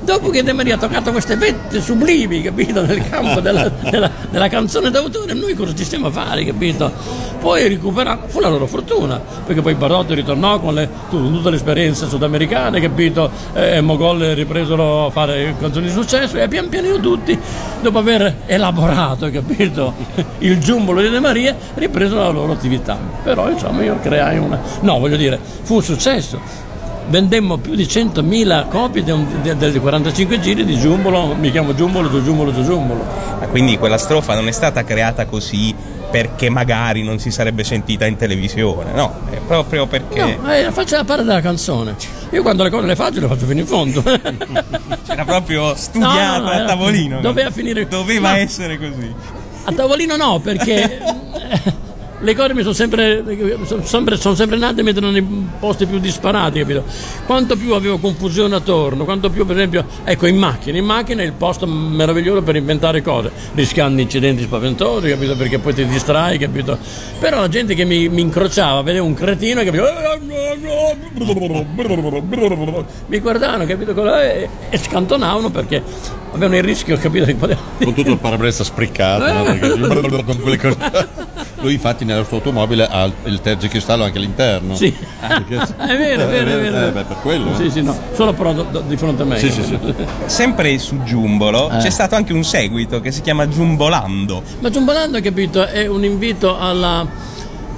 Dopo 0.01 0.29
che 0.29 0.43
De 0.43 0.53
Maria 0.53 0.75
ha 0.75 0.77
toccato 0.77 1.11
queste 1.11 1.35
vette 1.35 1.79
sublimi, 1.81 2.41
capito? 2.41 2.85
Nel 2.85 3.07
campo 3.09 3.39
della, 3.39 3.69
della- 3.69 4.09
della 4.29 4.47
canzone 4.47 4.89
d'autore, 4.89 5.33
noi 5.33 5.53
cosa 5.53 5.73
ci 5.75 5.83
stiamo 5.83 6.07
a 6.07 6.11
fare, 6.11 6.43
capito? 6.45 6.91
Poi 7.39 7.67
recuperarono, 7.67 8.27
fu 8.27 8.39
la 8.39 8.49
loro 8.49 8.65
fortuna, 8.65 9.21
perché 9.45 9.61
poi 9.61 9.75
Bardotti 9.75 10.13
ritornò 10.15 10.59
con 10.59 10.73
le- 10.73 10.89
tu- 11.09 11.31
tutte 11.31 11.49
le 11.51 11.55
esperienze 11.57 12.07
sudamericane, 12.07 12.79
capito? 12.81 13.29
E 13.53 13.81
Mogol 13.81 14.19
ripresero 14.33 15.05
a 15.05 15.09
fare 15.11 15.55
canzoni 15.59 15.85
di 15.87 15.91
successo 15.91 16.37
e 16.37 16.47
pian 16.47 16.69
pianino 16.69 16.99
tutti, 16.99 17.37
dopo 17.81 17.99
aver 17.99 18.35
elaborato, 18.47 19.29
capito? 19.29 19.93
Il 20.39 20.57
giumbolo 20.59 21.01
di 21.01 21.09
De 21.09 21.19
Maria, 21.19 21.55
ripresero 21.75 22.19
la 22.21 22.29
loro 22.29 22.51
attività. 22.53 22.97
Però 23.23 23.49
insomma 23.49 23.74
io 23.83 23.99
creai 24.01 24.37
una... 24.37 24.59
No, 24.81 24.99
voglio 24.99 25.17
dire, 25.17 25.39
fu 25.63 25.75
un 25.75 25.83
successo. 25.83 26.39
vendemmo 27.07 27.57
più 27.57 27.75
di 27.75 27.83
100.000 27.83 28.67
copie 28.69 29.03
de- 29.03 29.15
de- 29.43 29.55
del 29.55 29.79
45 29.79 30.39
giri 30.39 30.65
di 30.65 30.77
Giumbolo, 30.79 31.35
mi 31.35 31.51
chiamo 31.51 31.75
Giumbolo, 31.75 32.09
giù 32.09 32.23
Giumbolo, 32.23 32.51
giù 32.53 32.63
Giumbolo. 32.63 33.05
Ma 33.39 33.45
Quindi 33.47 33.77
quella 33.77 33.97
strofa 33.97 34.33
non 34.33 34.47
è 34.47 34.51
stata 34.51 34.83
creata 34.83 35.25
così 35.25 35.73
perché 36.09 36.49
magari 36.49 37.03
non 37.03 37.19
si 37.19 37.29
sarebbe 37.29 37.63
sentita 37.63 38.05
in 38.05 38.15
televisione, 38.15 38.91
no, 38.93 39.13
è 39.29 39.37
proprio 39.45 39.85
perché 39.85 40.37
No, 40.41 40.51
eh, 40.53 40.71
faceva 40.71 41.03
parte 41.03 41.23
della 41.23 41.41
canzone. 41.41 41.95
Io 42.31 42.41
quando 42.41 42.63
le 42.63 42.69
cose 42.69 42.85
le 42.87 42.95
faccio, 42.95 43.19
le 43.19 43.27
faccio 43.27 43.45
fino 43.45 43.59
in 43.59 43.65
fondo. 43.67 44.01
era 45.07 45.25
proprio 45.25 45.75
studiata 45.75 46.37
No, 46.37 46.43
no, 46.45 46.49
a 46.49 46.55
era- 46.55 46.65
tavolino. 46.65 47.19
doveva 47.21 47.51
finire- 47.51 47.87
Doveva 47.87 48.31
no. 48.31 48.37
essere 48.37 48.77
così. 48.77 49.13
A 49.65 49.71
tavolino 49.73 50.15
no, 50.15 50.39
perché 50.39 50.99
le 52.25 52.35
cose 52.35 52.53
mi 52.55 52.61
sono 52.61 52.73
sempre, 52.73 53.23
sono 53.65 53.83
sempre, 53.83 54.17
sono 54.17 54.33
sempre 54.35 54.57
nate 54.57 54.81
mentre 54.81 55.09
nei 55.11 55.25
posti 55.59 55.85
più 55.85 55.99
disparati, 55.99 56.59
capito? 56.59 56.83
Quanto 57.25 57.55
più 57.55 57.73
avevo 57.73 57.99
confusione 57.99 58.55
attorno, 58.55 59.05
quanto 59.05 59.29
più 59.29 59.45
per 59.45 59.55
esempio, 59.55 59.85
ecco 60.03 60.25
in 60.25 60.35
macchina, 60.35 60.77
in 60.77 60.85
macchina 60.85 61.21
è 61.21 61.25
il 61.25 61.33
posto 61.33 61.67
meraviglioso 61.67 62.41
per 62.41 62.55
inventare 62.55 63.03
cose, 63.03 63.31
rischiando 63.53 64.01
incidenti 64.01 64.41
spaventosi, 64.43 65.07
capito? 65.09 65.35
Perché 65.35 65.59
poi 65.59 65.73
ti 65.75 65.85
distrai, 65.85 66.39
capito? 66.39 66.77
Però 67.19 67.39
la 67.39 67.47
gente 67.47 67.75
che 67.75 67.85
mi, 67.85 68.09
mi 68.09 68.21
incrociava, 68.21 68.81
vedeva 68.81 69.05
un 69.05 69.13
cretino, 69.13 69.63
capito? 69.63 69.83
Mi 73.07 73.19
guardavano, 73.19 73.65
capito? 73.65 74.19
E, 74.19 74.49
e 74.69 74.77
scantonavano 74.77 75.51
perché 75.51 75.83
avevano 76.31 76.55
il 76.57 76.63
rischio, 76.63 76.97
capito? 76.97 77.25
Con 77.35 77.93
tutto 77.93 78.09
il 78.09 78.17
parabrezza 78.19 78.63
spriccato. 78.63 79.31
no? 79.31 79.43
Perché- 79.43 80.23
con 80.25 80.41
quelle 80.41 80.57
cose- 80.57 81.23
Lui 81.65 81.73
infatti 81.73 82.05
nella 82.05 82.23
sua 82.23 82.37
automobile 82.37 82.85
ha 82.87 83.09
il 83.23 83.41
tergicristallo 83.41 84.03
anche 84.03 84.19
all'interno. 84.19 84.75
Sì. 84.75 84.93
Perché- 85.19 85.55
È 85.81 85.97
vero, 85.97 86.21
è 86.21 86.27
vero, 86.27 86.49
è 86.51 86.61
vero. 86.61 86.87
Eh, 86.87 86.91
beh, 86.91 87.03
per 87.05 87.17
quello. 87.23 87.55
Sì, 87.55 87.71
sì, 87.71 87.81
no, 87.81 87.97
solo 88.13 88.33
però 88.33 88.53
do- 88.53 88.67
do- 88.69 88.81
di 88.81 88.95
fronte 88.97 89.23
a 89.23 89.25
me. 89.25 89.39
Sì, 89.39 89.49
sì, 89.49 89.63
sì. 89.63 89.75
Sempre 90.27 90.77
su 90.77 91.01
Giumbolo 91.01 91.71
Eh. 91.71 91.77
c'è 91.77 91.89
stato 91.89 92.13
anche 92.13 92.33
un 92.33 92.43
seguito 92.43 93.01
che 93.01 93.09
si 93.11 93.21
chiama 93.21 93.47
Giumbolando. 93.47 94.43
Ma 94.59 94.69
Giumbolando, 94.69 95.19
capito, 95.21 95.65
è 95.65 95.87
un 95.87 96.03
invito 96.03 96.55
alla, 96.59 97.03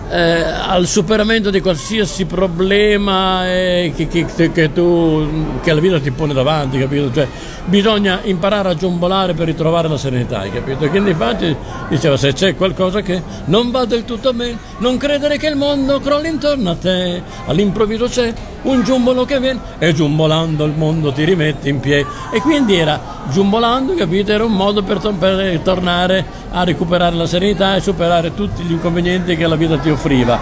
eh, 0.09 0.41
al 0.41 0.85
superamento 0.87 1.49
di 1.49 1.59
qualsiasi 1.61 2.25
problema 2.25 3.45
eh, 3.47 3.93
che, 3.95 4.07
che- 4.07 4.51
che 4.51 4.73
tu, 4.73 5.59
che 5.61 5.73
la 5.73 5.79
vita 5.79 5.99
ti 5.99 6.11
pone 6.11 6.33
davanti, 6.33 6.79
capito? 6.79 7.11
Cioè, 7.13 7.27
bisogna 7.65 8.19
imparare 8.23 8.69
a 8.69 8.75
giumbolare 8.75 9.33
per 9.33 9.47
ritrovare 9.47 9.87
la 9.87 9.97
serenità, 9.97 10.41
capito? 10.49 10.85
E 10.85 10.89
quindi 10.89 11.11
infatti 11.11 11.55
diceva 11.89 12.15
se 12.17 12.33
c'è 12.33 12.55
qualcosa 12.55 13.01
che 13.01 13.21
non 13.45 13.71
va 13.71 13.85
del 13.85 14.05
tutto 14.05 14.33
bene, 14.33 14.57
non 14.79 14.97
credere 14.97 15.37
che 15.37 15.47
il 15.47 15.55
mondo 15.55 15.99
crolli 15.99 16.29
intorno 16.29 16.71
a 16.71 16.75
te, 16.75 17.21
all'improvviso 17.47 18.05
c'è 18.07 18.33
un 18.63 18.83
giumbolo 18.83 19.23
che 19.25 19.39
viene 19.39 19.59
e 19.79 19.93
giumbolando 19.93 20.65
il 20.65 20.73
mondo 20.75 21.11
ti 21.11 21.23
rimetti 21.23 21.69
in 21.69 21.79
piedi. 21.79 22.05
E 22.31 22.39
quindi 22.41 22.75
era 22.75 22.99
giumbolando, 23.29 23.93
capito? 23.95 24.31
Era 24.31 24.45
un 24.45 24.53
modo 24.53 24.83
per, 24.83 24.99
per 25.17 25.59
tornare 25.59 26.25
a 26.51 26.63
recuperare 26.63 27.15
la 27.15 27.25
serenità 27.27 27.75
e 27.75 27.81
superare 27.81 28.33
tutti 28.33 28.63
gli 28.63 28.71
inconvenienti 28.71 29.35
che 29.35 29.45
la 29.47 29.55
vita 29.55 29.77
ti 29.77 29.89
offriva. 29.97 30.39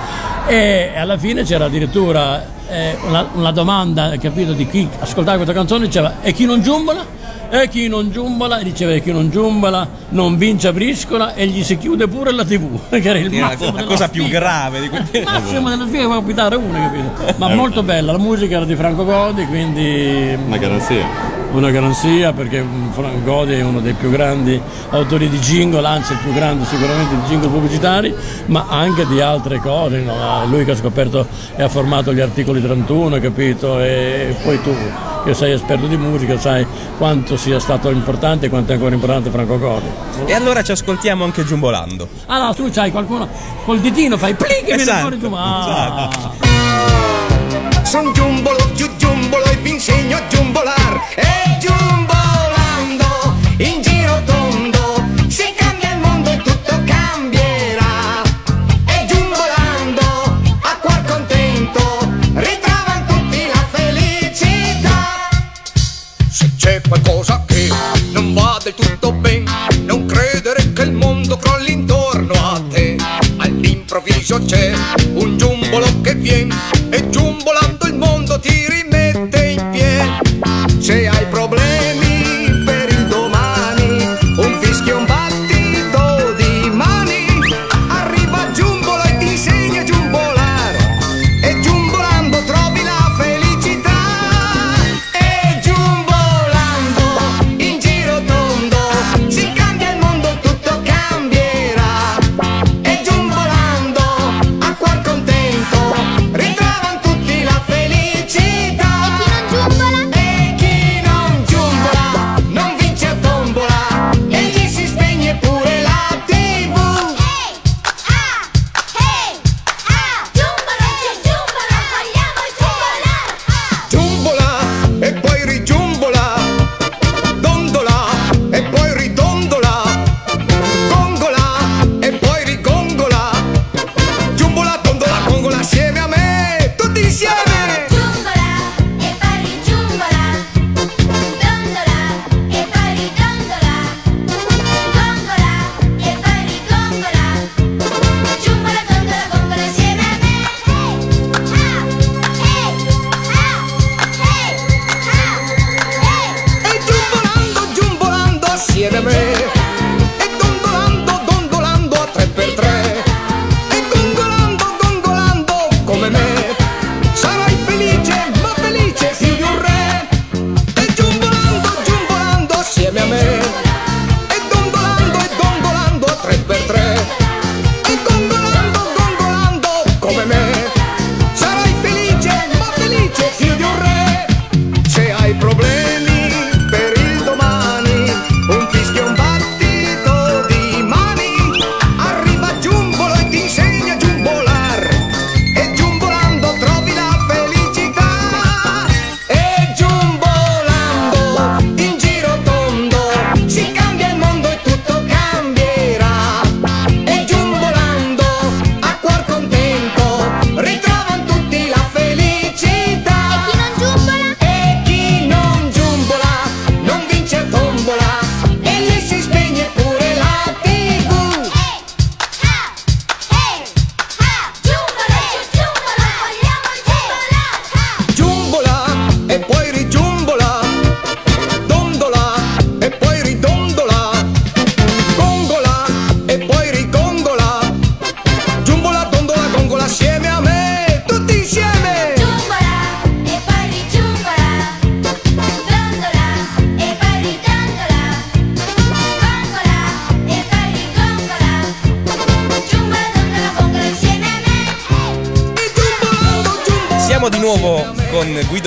E 0.47 0.91
alla 0.95 1.17
fine 1.17 1.43
c'era 1.43 1.65
addirittura 1.65 2.45
eh, 2.69 2.97
una, 3.07 3.27
una 3.33 3.51
domanda, 3.51 4.13
capito, 4.19 4.53
di 4.53 4.67
chi 4.67 4.87
ascoltava 4.99 5.37
questa 5.37 5.53
canzone, 5.53 5.85
diceva 5.85 6.21
e 6.21 6.33
chi 6.33 6.45
non 6.45 6.61
giumbola? 6.61 7.23
E 7.49 7.69
chi 7.69 7.87
non 7.87 8.11
giumbola, 8.11 8.59
e 8.59 8.63
diceva 8.63 8.91
e 8.91 9.01
chi 9.01 9.11
non 9.11 9.29
giumbola 9.29 9.87
non 10.09 10.35
vince 10.37 10.67
a 10.67 10.73
briscola 10.73 11.35
e 11.35 11.47
gli 11.47 11.63
si 11.63 11.77
chiude 11.77 12.07
pure 12.07 12.31
la 12.31 12.43
tv, 12.43 12.89
che 12.89 13.07
era 13.07 13.17
il 13.17 13.33
era 13.33 13.39
la, 13.39 13.47
massimo 13.47 13.65
la 13.65 13.71
della 13.71 13.87
cosa 13.87 14.09
più 14.09 14.27
grave 14.27 14.81
di 14.81 14.89
quel 14.89 15.07
Il 15.11 15.23
massimo 15.23 15.69
della 15.69 15.85
sfiga 15.85 16.05
può 16.05 16.15
capitare 16.19 16.55
uno, 16.55 16.79
capito? 16.79 17.33
Ma 17.37 17.47
molto 17.49 17.83
bella, 17.83 18.11
la 18.11 18.17
musica 18.17 18.57
era 18.57 18.65
di 18.65 18.75
Franco 18.75 19.05
Godi, 19.05 19.45
quindi 19.45 20.37
Una 20.45 20.57
garanzia. 20.57 21.34
Una 21.57 21.71
garanzia 21.71 22.33
perché 22.33 22.61
mm, 22.61 22.91
Franco 22.91 23.21
Godi 23.23 23.53
è 23.53 23.61
uno 23.63 23.79
dei 23.79 23.93
più 23.93 24.09
grandi 24.09 24.59
autori 24.89 25.29
di 25.29 25.39
jingle, 25.39 25.85
anzi 25.87 26.13
il 26.13 26.19
più 26.19 26.33
grande 26.33 26.65
sicuramente 26.65 27.15
di 27.15 27.21
jingle 27.27 27.49
pubblicitari, 27.49 28.13
ma 28.47 28.65
anche 28.69 29.05
di 29.07 29.21
altre 29.21 29.59
cose. 29.59 29.99
no? 29.99 30.43
È 30.43 30.45
Lui 30.47 30.65
che 30.65 30.71
ha 30.71 30.75
scoperto 30.75 31.27
e 31.55 31.63
ha 31.63 31.69
formato 31.69 32.13
gli 32.13 32.19
articoli 32.19 32.61
31, 32.61 33.19
capito? 33.19 33.79
E 33.79 34.35
poi 34.43 34.61
tu 34.61 34.73
che 35.23 35.33
sei 35.33 35.53
esperto 35.53 35.87
di 35.87 35.97
musica 35.97 36.37
sai 36.39 36.65
quanto 36.97 37.35
sia 37.35 37.59
stato 37.59 37.89
importante 37.89 38.45
e 38.45 38.49
quanto 38.49 38.71
è 38.71 38.75
ancora 38.75 38.93
importante 38.93 39.29
Franco 39.31 39.57
Godi. 39.57 39.87
E 40.25 40.33
allora 40.33 40.61
ci 40.61 40.71
ascoltiamo 40.71 41.23
anche 41.23 41.43
Giumbolando. 41.43 42.07
Allora 42.27 42.53
tu 42.53 42.69
c'hai 42.71 42.91
qualcuno 42.91 43.27
col 43.65 43.79
ditino, 43.79 44.17
fai 44.17 44.35
plic 44.35 44.61
e 44.61 44.63
viene 44.65 44.81
Esatto, 44.83 44.99
fuori 45.01 45.19
giù. 45.19 45.31
Ah. 45.33 46.09
Son 47.85 48.11
giumbolo, 48.13 48.57
giù 48.73 48.89
giumbolo 48.97 49.45
e 49.45 49.55
vi 49.57 49.69
insegno 49.69 50.17
a 50.17 50.27
giumbolar. 50.27 51.01
E 51.15 51.57
giumbolando 51.59 52.24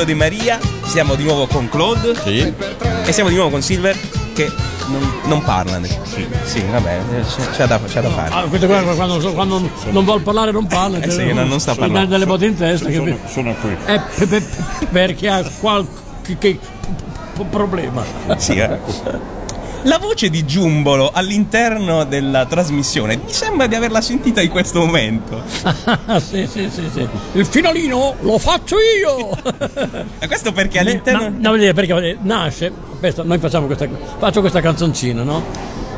De 0.08 0.14
Maria, 0.14 0.58
siamo 0.86 1.16
di 1.16 1.22
nuovo 1.22 1.46
con 1.46 1.68
Claude 1.68 2.14
Sì. 2.24 2.50
e 3.04 3.12
siamo 3.12 3.28
di 3.28 3.34
nuovo 3.34 3.50
con 3.50 3.60
Silver 3.60 3.94
che 4.32 4.50
non, 4.86 5.12
non 5.24 5.42
parla. 5.44 5.78
Sì, 6.44 6.62
vabbè, 6.62 6.98
c'è, 7.36 7.50
c'è 7.50 7.66
da, 7.66 7.78
c'è 7.86 8.00
da 8.00 8.08
fare. 8.08 8.30
Ah, 8.32 8.42
questo 8.44 8.66
qua, 8.66 8.80
quando, 8.94 9.18
quando 9.32 9.70
non 9.90 10.04
vuol 10.06 10.22
parlare 10.22 10.50
non 10.50 10.66
parla. 10.66 10.96
Eh 11.00 11.10
sì, 11.10 11.16
cioè, 11.18 11.32
non- 11.34 11.48
non 11.48 11.60
sta 11.60 11.74
parlando. 11.74 12.08
delle 12.08 12.24
botte 12.24 12.46
in 12.46 12.56
testa. 12.56 12.88
capito? 12.90 13.18
Sono 13.28 13.54
qui. 13.60 13.76
Eh, 13.84 14.00
pe- 14.16 14.26
pe- 14.26 14.42
perché 14.90 15.28
ha 15.28 15.44
qualche 15.60 16.38
che- 16.38 16.58
problema. 17.50 18.02
Sì, 18.38 18.54
eh. 18.54 18.78
La 19.88 19.97
voce 19.97 20.28
di 20.28 20.45
Giumbolo 20.45 21.11
all'interno 21.11 22.04
della 22.04 22.45
trasmissione 22.45 23.16
mi 23.16 23.33
sembra 23.33 23.66
di 23.66 23.75
averla 23.75 24.02
sentita 24.02 24.42
in 24.42 24.50
questo 24.50 24.80
momento. 24.85 25.42
Sì, 26.18 26.47
sì, 26.47 26.68
sì, 26.71 26.88
sì. 26.92 27.09
Il 27.33 27.47
finalino 27.47 28.16
lo 28.21 28.38
faccio 28.38 28.76
io. 28.76 29.30
E 30.18 30.26
questo 30.26 30.52
perché 30.52 30.80
all'interno. 30.80 31.28
No, 31.28 31.57
no, 31.57 31.73
perché 31.73 31.95
eh, 31.95 32.16
nasce, 32.21 32.71
questo, 32.99 33.25
noi 33.25 33.38
facciamo 33.38 33.66
questa, 33.66 33.88
faccio 34.18 34.40
questa 34.40 34.61
canzoncina, 34.61 35.23
no? 35.23 35.42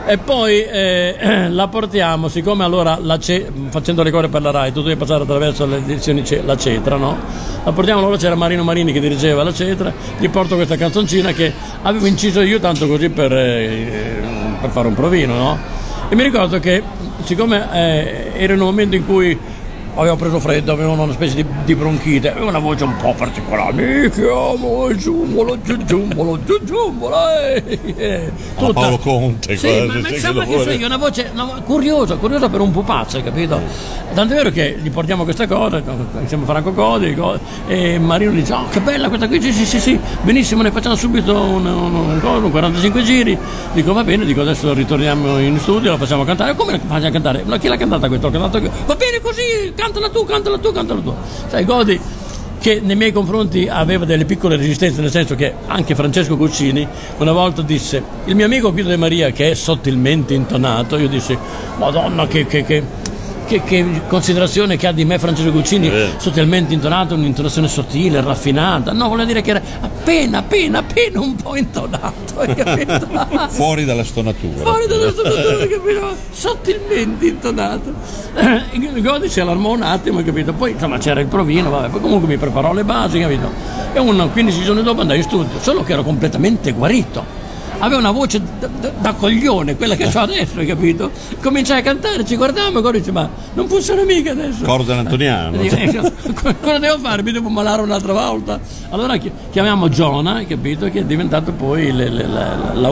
E 0.06 0.18
poi 0.18 0.62
eh, 0.62 1.48
la 1.50 1.68
portiamo, 1.68 2.28
siccome 2.28 2.64
allora 2.64 2.98
ce- 3.18 3.50
facendo 3.68 4.02
le 4.02 4.10
cose 4.10 4.28
per 4.28 4.42
la 4.42 4.50
RAI, 4.50 4.72
tu 4.72 4.82
devi 4.82 4.96
passare 4.96 5.22
attraverso 5.22 5.66
le 5.66 5.76
edizioni 5.76 6.24
Ce- 6.24 6.42
La 6.44 6.56
Cetra, 6.56 6.96
no? 6.96 7.16
La 7.64 7.70
portiamo, 7.72 8.00
allora 8.00 8.16
c'era 8.16 8.34
Marino 8.34 8.64
Marini 8.64 8.92
che 8.92 9.00
dirigeva 9.00 9.44
La 9.44 9.52
Cetra, 9.52 9.92
gli 10.18 10.28
porto 10.28 10.56
questa 10.56 10.76
canzoncina 10.76 11.32
che 11.32 11.52
avevo 11.82 12.06
inciso 12.06 12.40
io 12.40 12.58
tanto 12.58 12.88
così 12.88 13.08
per, 13.10 13.32
eh, 13.32 14.22
per 14.60 14.70
fare 14.70 14.88
un 14.88 14.94
provino, 14.94 15.34
no? 15.34 15.58
E 16.08 16.14
mi 16.16 16.22
ricordo 16.24 16.58
che 16.58 16.82
siccome 17.22 17.68
eh, 17.72 18.32
era 18.34 18.54
in 18.54 18.60
un 18.60 18.66
momento 18.66 18.96
in 18.96 19.06
cui 19.06 19.38
avevo 19.94 20.16
preso 20.16 20.40
freddo, 20.40 20.72
avevo 20.72 20.92
una 20.92 21.12
specie 21.12 21.34
di, 21.36 21.44
di 21.64 21.74
bronchite, 21.74 22.30
avevo 22.30 22.48
una 22.48 22.58
voce 22.58 22.84
un 22.84 22.96
po' 22.96 23.14
particolare. 23.16 23.72
Mi 24.04 24.10
chiamo 24.10 24.94
Giumbolo, 24.94 25.60
Giu- 25.62 25.84
Giumbolo, 25.84 26.38
Giu- 26.44 26.62
Giumbolo. 26.64 27.16
eh, 27.96 28.32
Tutta- 28.56 28.72
Paolo 28.72 28.98
Conte, 28.98 29.56
Sì, 29.56 29.66
quasi, 29.66 29.86
ma, 29.86 30.00
ma 30.00 30.08
insomma 30.08 30.44
che 30.44 30.58
sei, 30.62 30.82
una 30.82 30.96
voce 30.96 31.30
vo- 31.34 31.62
curiosa, 31.64 32.16
curiosa 32.16 32.48
per 32.48 32.60
un 32.60 32.70
pupazzo, 32.70 33.16
hai 33.16 33.22
capito? 33.22 33.60
Tanto 34.14 34.32
è 34.32 34.36
vero 34.36 34.50
che 34.50 34.78
gli 34.82 34.90
portiamo 34.90 35.24
questa 35.24 35.46
cosa, 35.46 35.82
insieme 36.20 36.42
a 36.44 36.46
Franco 36.46 36.72
Codi, 36.72 37.14
co- 37.14 37.38
e 37.68 37.98
Marino 37.98 38.32
dice, 38.32 38.52
oh 38.52 38.68
che 38.70 38.80
bella 38.80 39.08
questa 39.08 39.28
qui, 39.28 39.40
sì 39.40 39.52
sì 39.52 39.64
sì, 39.64 39.78
sì 39.80 40.00
benissimo, 40.22 40.62
ne 40.62 40.70
facciamo 40.70 40.94
subito 40.96 41.34
un, 41.34 41.64
un, 41.66 41.94
un, 41.94 42.20
un 42.42 42.50
45 42.50 43.02
giri. 43.02 43.38
Dico 43.72 43.92
va 43.92 44.02
bene, 44.04 44.24
dico 44.24 44.40
adesso 44.40 44.72
ritorniamo 44.72 45.38
in 45.38 45.58
studio, 45.58 45.90
la 45.92 45.96
facciamo 45.98 46.24
cantare. 46.24 46.54
Come 46.56 46.72
la 46.72 46.78
facciamo 46.86 47.10
cantare? 47.12 47.42
Ma 47.46 47.58
chi 47.58 47.68
l'ha 47.68 47.76
cantata 47.76 48.08
questa? 48.08 48.26
L'ho 48.28 48.32
cantata 48.32 48.58
io. 48.64 48.70
Va 48.86 48.94
bene 48.96 49.20
così, 49.20 49.72
cantala 49.90 50.08
tu, 50.08 50.24
cantala 50.24 50.58
tu, 50.58 50.72
cantala 50.72 51.00
tu. 51.00 51.14
Sai, 51.48 51.64
Godi 51.64 52.00
che 52.60 52.78
nei 52.84 52.94
miei 52.94 53.10
confronti 53.10 53.66
aveva 53.68 54.04
delle 54.04 54.26
piccole 54.26 54.54
resistenze, 54.56 55.00
nel 55.00 55.10
senso 55.10 55.34
che 55.34 55.54
anche 55.66 55.94
Francesco 55.94 56.36
Guccini 56.36 56.86
una 57.16 57.32
volta 57.32 57.62
disse, 57.62 58.02
il 58.26 58.34
mio 58.36 58.44
amico 58.44 58.70
Guido 58.70 58.90
De 58.90 58.96
Maria 58.98 59.30
che 59.30 59.50
è 59.50 59.54
sottilmente 59.54 60.34
intonato, 60.34 60.98
io 60.98 61.08
dissi, 61.08 61.36
madonna 61.78 62.26
che, 62.26 62.44
che- 62.46 62.64
che- 62.64 62.84
che- 63.50 63.62
che 63.64 64.02
considerazione 64.06 64.76
che 64.76 64.86
ha 64.86 64.92
di 64.92 65.04
me 65.04 65.18
Francesco 65.18 65.50
Guccini, 65.50 65.90
sottilmente 66.18 66.72
intonato, 66.72 67.14
un'intonazione 67.14 67.66
sottile, 67.66 68.20
raffinata, 68.20 68.92
no, 68.92 69.08
vuol 69.08 69.26
dire 69.26 69.40
che 69.42 69.50
era 69.50 69.60
appena, 69.80 70.38
appena, 70.38 70.78
appena 70.78 71.20
un 71.20 71.34
po' 71.34 71.56
intonato, 71.56 72.38
hai 72.38 72.54
capito? 72.54 73.08
Fuori 73.50 73.84
dalla 73.84 74.04
stonatura. 74.04 74.62
Fuori 74.62 74.86
dalla 74.86 75.10
stonatura, 75.10 75.56
capito? 75.66 76.14
Sottilmente 76.30 77.26
intonato. 77.26 77.92
Il 78.72 79.02
Godi 79.02 79.28
si 79.28 79.40
allarmò 79.40 79.72
un 79.72 79.82
attimo, 79.82 80.22
capito? 80.22 80.52
Poi 80.52 80.70
insomma 80.72 80.98
c'era 80.98 81.20
il 81.20 81.26
provino, 81.26 81.70
vabbè, 81.70 81.88
poi 81.88 82.00
comunque 82.00 82.28
mi 82.28 82.36
preparò 82.36 82.72
le 82.72 82.84
basi, 82.84 83.18
capito? 83.18 83.50
E 83.92 83.98
un 83.98 84.28
15 84.32 84.62
giorni 84.62 84.82
dopo 84.84 85.00
andai 85.00 85.16
in 85.16 85.22
studio, 85.24 85.58
solo 85.60 85.82
che 85.82 85.92
ero 85.92 86.04
completamente 86.04 86.70
guarito. 86.70 87.38
Aveva 87.82 87.98
una 87.98 88.10
voce 88.10 88.40
da, 88.58 88.68
da- 88.78 88.92
da 88.98 89.12
coglione, 89.14 89.74
quella 89.76 89.94
che 89.96 90.04
ho 90.04 90.18
adesso, 90.20 90.58
hai 90.58 90.66
capito? 90.66 91.10
Cominciai 91.40 91.78
a 91.80 91.82
cantare, 91.82 92.26
ci 92.26 92.36
guardiamo 92.36 92.86
e 92.86 92.92
dice, 92.92 93.10
ma 93.10 93.28
non 93.54 93.68
funziona 93.68 94.02
mica 94.04 94.32
adesso. 94.32 94.64
Corda 94.64 94.98
Antoniano. 94.98 95.56
Dico, 95.56 95.76
io, 95.76 96.12
Cosa 96.60 96.78
devo 96.78 96.98
fare? 96.98 97.22
Mi 97.22 97.32
devo 97.32 97.48
malare 97.48 97.80
un'altra 97.80 98.12
volta? 98.12 98.60
Allora 98.90 99.16
chi- 99.16 99.30
chiamiamo 99.50 99.88
Giona, 99.88 100.34
hai 100.34 100.46
capito? 100.46 100.90
Che 100.90 100.98
è 101.00 101.04
diventato 101.04 101.52
poi 101.52 101.84
il, 101.86 101.98
il- 102.00 102.88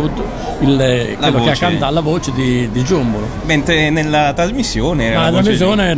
il- 0.60 1.16
quello 1.18 1.18
che 1.18 1.26
ha 1.26 1.30
voce. 1.30 1.58
cantato 1.60 1.92
la 1.94 2.00
voce 2.00 2.32
di, 2.32 2.70
di 2.70 2.82
Giumbolo. 2.82 3.26
Mentre 3.44 3.90
nella 3.90 4.32
trasmissione 4.32 5.04
era 5.04 5.16
Ma 5.18 5.24
la 5.24 5.30
la 5.30 5.36
voce 5.38 5.50
di- 5.50 5.56
Giona 5.58 5.94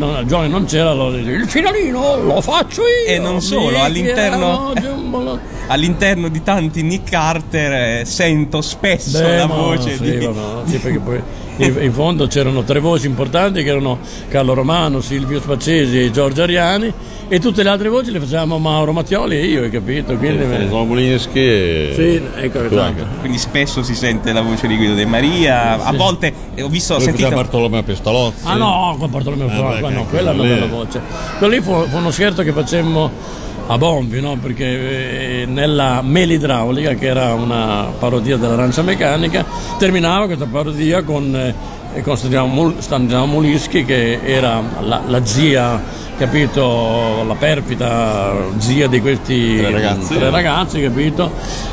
non 0.48 0.64
c'era, 0.66 0.90
allora 0.90 1.16
dice, 1.16 1.30
il 1.30 1.48
finalino 1.48 2.16
lo 2.24 2.40
faccio 2.40 2.82
io! 2.82 3.06
E 3.14 3.18
non 3.20 3.40
solo, 3.40 3.80
all'interno- 3.82 4.72
Giumbolo. 4.80 5.58
All'interno 5.70 6.28
di 6.28 6.42
tanti 6.42 6.82
Nick 6.82 7.10
Carter 7.10 8.00
eh, 8.00 8.04
sento 8.04 8.60
spesso 8.60 9.18
Beh, 9.20 9.36
la 9.36 9.46
voce 9.46 9.94
sì, 9.96 10.18
di. 10.18 10.24
vabbè, 10.26 10.68
sì, 10.68 10.78
perché 10.78 10.98
poi 10.98 11.22
in, 11.58 11.76
in 11.82 11.92
fondo 11.92 12.26
c'erano 12.26 12.62
tre 12.64 12.80
voci 12.80 13.06
importanti 13.06 13.62
che 13.62 13.68
erano 13.68 13.98
Carlo 14.28 14.54
Romano, 14.54 15.00
Silvio 15.00 15.40
Spaccesi 15.40 16.02
e 16.04 16.10
Giorgio 16.10 16.42
Ariani 16.42 16.92
e 17.28 17.38
tutte 17.38 17.62
le 17.62 17.68
altre 17.68 17.88
voci 17.88 18.10
le 18.10 18.18
facevamo 18.18 18.58
Mauro 18.58 18.92
Mattioli 18.92 19.36
e 19.38 19.44
io, 19.44 19.62
hai 19.62 19.70
capito? 19.70 20.16
Quindi, 20.16 20.42
Sono 20.68 20.84
Molineschi 20.84 21.38
e... 21.38 21.92
sì, 21.94 22.20
ecco, 22.42 22.64
esatto. 22.64 23.04
Quindi 23.20 23.38
spesso 23.38 23.84
si 23.84 23.94
sente 23.94 24.32
la 24.32 24.40
voce 24.40 24.66
di 24.66 24.76
Guido 24.76 24.94
De 24.94 25.06
Maria. 25.06 25.84
A 25.84 25.92
volte 25.92 26.32
eh, 26.56 26.62
ho 26.62 26.68
visto, 26.68 26.94
Poi 26.96 27.04
sentito. 27.04 27.28
Bartolomeo 27.28 27.82
Pestalozzi. 27.84 28.40
Ah 28.42 28.54
no, 28.56 28.96
con 28.98 29.08
Bartolomeo 29.08 29.46
Eh, 29.46 29.72
beh, 29.74 29.78
qua 29.80 29.90
no, 29.90 30.00
che- 30.00 30.08
quella 30.10 30.30
è 30.32 30.34
una 30.34 30.42
lì- 30.42 30.48
bella 30.48 30.66
voce. 30.66 31.00
Quello 31.38 31.52
lì 31.54 31.60
fu, 31.60 31.72
fu 31.88 31.96
uno 31.98 32.10
scherzo 32.10 32.42
che 32.42 32.52
facemmo 32.52 33.38
a 33.70 33.78
Bombi, 33.78 34.20
no? 34.20 34.36
Perché 34.36 35.42
eh, 35.42 35.46
nella 35.46 36.02
Melidraulica, 36.02 36.94
che 36.94 37.06
era 37.06 37.34
una 37.34 37.92
parodia 37.98 38.36
dell'arancia 38.36 38.82
meccanica, 38.82 39.44
terminava 39.78 40.26
questa 40.26 40.46
parodia 40.46 41.04
con, 41.04 41.34
eh, 41.36 41.54
con 42.02 42.16
Stanislao 42.16 43.26
Mulischi, 43.26 43.84
che 43.84 44.20
era 44.22 44.62
la, 44.80 45.02
la 45.06 45.24
zia, 45.24 45.82
capito, 46.16 47.24
la 47.26 47.34
perfida 47.34 48.32
zia 48.58 48.86
di 48.86 49.00
questi 49.00 49.56
Tre 49.56 49.70
ragazzi. 49.70 50.14
tre 50.14 50.30
ragazzi, 50.30 50.80
capito? 50.80 51.32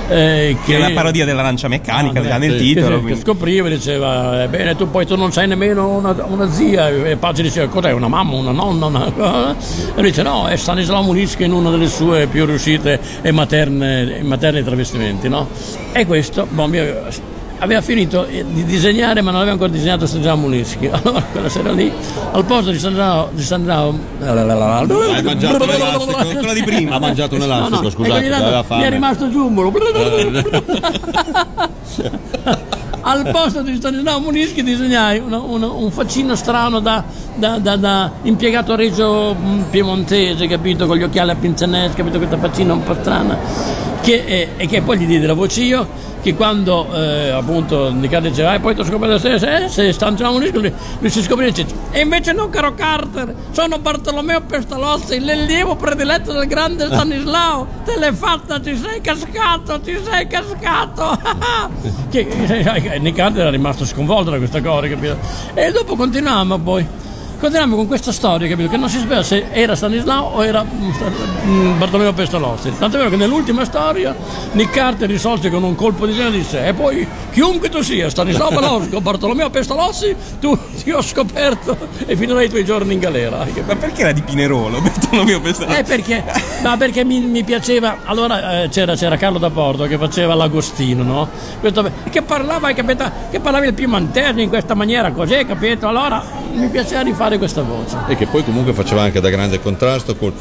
Eh, 0.09 0.55
Che 0.65 0.73
è 0.73 0.77
una 0.77 0.91
parodia 0.91 1.23
dell'arancia 1.25 1.67
meccanica, 1.67 2.19
Ah, 2.19 2.23
già 2.23 2.37
nel 2.37 2.53
sì, 2.53 2.57
titolo. 2.57 2.95
Che, 2.95 3.01
quindi- 3.01 3.21
scopriva 3.21 3.67
e 3.67 3.71
diceva, 3.71 4.43
ebbene 4.43 4.75
tu 4.75 4.89
poi 4.89 5.05
tu 5.05 5.15
non 5.15 5.31
sei 5.31 5.47
nemmeno 5.47 5.87
una, 5.89 6.15
una 6.27 6.49
zia, 6.51 6.89
e 6.89 7.15
Paggi 7.17 7.41
diceva 7.43 7.67
cos'è, 7.67 7.91
una 7.91 8.07
mamma, 8.07 8.35
una 8.35 8.51
nonna, 8.51 8.85
una... 8.87 9.55
e 9.95 10.01
dice 10.01 10.23
no, 10.23 10.47
è 10.47 10.55
Stanislao 10.55 11.03
Mulischi 11.03 11.43
in 11.43 11.51
una 11.51 11.69
delle 11.69 11.87
sue 11.89 12.25
più 12.27 12.45
riuscite 12.45 12.99
e 13.21 13.31
materne, 13.31 14.17
e 14.19 14.23
materni 14.23 14.63
travestimenti, 14.63 15.29
no? 15.29 15.47
E 15.91 16.05
questo, 16.05 16.47
Bombi 16.49 16.79
aveva, 17.59 17.81
finito 17.81 18.25
eh, 18.27 18.45
di 18.47 18.63
disegnare 18.65 19.21
ma 19.21 19.29
non 19.31 19.37
aveva 19.39 19.53
ancora 19.53 19.71
disegnato 19.71 20.05
Stanislao 20.05 20.37
Mulischi, 20.37 20.87
allora 20.91 21.21
quella 21.31 21.49
sera 21.49 21.71
lì, 21.71 21.91
al 22.31 22.45
posto 22.45 22.71
di 22.71 22.77
Stanislao... 22.79 23.29
Di 23.33 23.41
Stanislao 23.43 23.97
Hai 24.19 25.23
mangiato 25.23 25.63
un 25.63 25.69
elastico? 25.69 26.33
quello 26.33 26.53
di 26.53 26.63
prima. 26.63 26.95
Ha 26.95 26.99
mangiato 26.99 27.35
un 27.35 27.41
elastico, 27.41 27.75
No, 27.77 27.81
no, 27.83 27.89
scusate, 27.89 28.17
aveva 28.17 28.37
tanto 28.37 28.51
Mi 28.53 28.59
è 28.59 28.63
fame. 28.63 28.89
rimasto 28.89 29.29
giumbolo. 29.31 29.71
Al 32.99 33.29
posto 33.31 33.61
di 33.61 33.75
Stanislao 33.77 34.19
Munischi 34.19 34.63
disegnai 34.63 35.19
una- 35.19 35.37
una- 35.39 35.67
un 35.71 35.89
faccino 35.91 36.35
strano 36.35 36.79
da, 36.81 37.01
da- 37.35 37.57
da- 37.57 37.77
da 37.77 38.11
impiegato 38.23 38.75
reggio 38.75 39.33
mm, 39.33 39.61
piemontese, 39.69 40.45
capito? 40.47 40.85
Con 40.87 40.97
gli 40.97 41.03
occhiali 41.03 41.31
a 41.31 41.35
pinzanesca, 41.35 41.95
capito? 41.95 42.17
Questa 42.17 42.37
faccina 42.37 42.73
un 42.73 42.83
po' 42.83 42.95
strana. 42.99 43.37
Che, 44.07 44.23
e, 44.25 44.49
e 44.55 44.67
che 44.67 44.81
poi 44.83 44.99
gli 44.99 45.05
diedi 45.05 45.25
la 45.25 45.33
voce 45.33 45.59
io, 45.63 45.85
che 46.21 46.33
quando 46.33 46.87
eh, 46.93 47.29
appunto 47.29 47.91
Niccardo 47.91 48.29
diceva, 48.29 48.53
e 48.53 48.61
poi 48.61 48.73
ti 48.73 48.79
ho 48.79 48.85
scoperto 48.85 49.17
se, 49.17 49.37
se, 49.37 49.67
se 49.67 49.91
Stanislao 49.91 50.31
Munischi, 50.31 50.53
lui, 50.53 50.73
lui 50.99 51.09
si 51.09 51.21
scoprì 51.21 51.47
e 51.47 51.51
dice, 51.51 51.65
e 51.91 51.99
invece 51.99 52.31
no 52.31 52.47
caro 52.47 52.73
Carter, 52.73 53.35
sono 53.51 53.79
Bartolomeo 53.79 54.39
Pestalozzi, 54.43 55.19
l'allievo 55.19 55.75
prediletto 55.75 56.31
del 56.31 56.47
grande 56.47 56.85
Stanislao, 56.85 57.67
te 57.83 57.99
l'hai 57.99 58.13
fatta, 58.13 58.61
ti 58.61 58.77
sei 58.77 59.01
cascato, 59.01 59.77
ti 59.81 59.99
sei 60.01 60.25
cascato. 60.25 61.19
che 62.09 62.29
eh, 62.29 62.99
Niccardo 62.99 63.41
era 63.41 63.49
rimasto 63.49 63.85
sconvolto 63.85 64.29
da 64.29 64.37
questa 64.37 64.61
cosa, 64.61 64.87
capito? 64.87 65.17
E 65.53 65.69
dopo 65.73 65.97
continuavamo 65.97 66.57
poi. 66.59 66.87
Continuiamo 67.39 67.75
con 67.75 67.85
questa 67.85 68.11
storia, 68.11 68.47
capito? 68.47 68.67
Che 68.67 68.77
non 68.77 68.89
si 68.89 68.97
sapeva 68.97 69.21
se 69.21 69.45
era 69.51 69.75
Stanislao 69.75 70.25
o 70.25 70.43
era 70.43 70.63
mm, 70.63 70.89
mm, 71.45 71.77
Bartolomeo 71.77 72.11
Pestalozzi. 72.11 72.73
Tanto 72.79 72.95
è 72.95 72.97
vero 72.97 73.11
che 73.11 73.15
nell'ultima 73.15 73.63
storia 73.63 74.15
Nick 74.53 74.71
Carter 74.71 75.07
risolse 75.07 75.51
con 75.51 75.61
un 75.61 75.75
colpo 75.75 76.07
di 76.07 76.13
genere 76.13 76.37
disse: 76.37 76.65
E 76.65 76.73
poi 76.73 77.07
chiunque 77.31 77.69
tu 77.69 77.83
sia, 77.83 78.09
Stanislao 78.09 78.49
Balosco 78.49 78.95
o 78.97 79.01
Bartolomeo 79.01 79.51
Pestalozzi, 79.51 80.15
tu 80.39 80.57
ti 80.83 80.89
ho 80.89 81.01
scoperto 81.03 81.77
e 82.07 82.15
finirai 82.15 82.45
i 82.45 82.49
tuoi 82.49 82.65
giorni 82.65 82.93
in 82.93 82.99
galera. 82.99 83.45
Ma 83.67 83.75
perché 83.75 84.01
era 84.01 84.13
di 84.13 84.21
Pinerolo? 84.23 84.81
Bartolomeo 84.81 85.39
Pestalozzi? 85.39 85.79
Eh 85.79 85.83
perché, 85.83 86.23
no, 86.63 86.75
perché 86.77 87.03
mi, 87.03 87.19
mi 87.19 87.43
piaceva. 87.43 87.97
Allora 88.05 88.63
eh, 88.63 88.69
c'era, 88.69 88.95
c'era 88.95 89.15
Carlo 89.15 89.37
da 89.37 89.51
Porto 89.51 89.83
che 89.83 89.99
faceva 89.99 90.33
l'Agostino, 90.33 91.03
no? 91.03 91.29
Questo- 91.59 91.91
che 92.09 92.23
parlava, 92.23 92.73
capito? 92.73 93.11
Che 93.29 93.39
parlava 93.39 93.65
il 93.65 93.75
piemontese 93.75 94.41
in 94.41 94.49
questa 94.49 94.73
maniera 94.73 95.11
così, 95.11 95.45
capito? 95.45 95.87
Allora 95.87 96.23
mi 96.53 96.67
piaceva 96.69 97.01
rifare 97.01 97.26
questa 97.37 97.63
voce. 97.63 97.97
E 98.07 98.15
che 98.15 98.27
poi 98.27 98.45
comunque 98.45 98.71
faceva 98.71 99.01
anche 99.01 99.19
da 99.19 99.29
grande 99.29 99.59
contrasto 99.59 100.15
con 100.15 100.31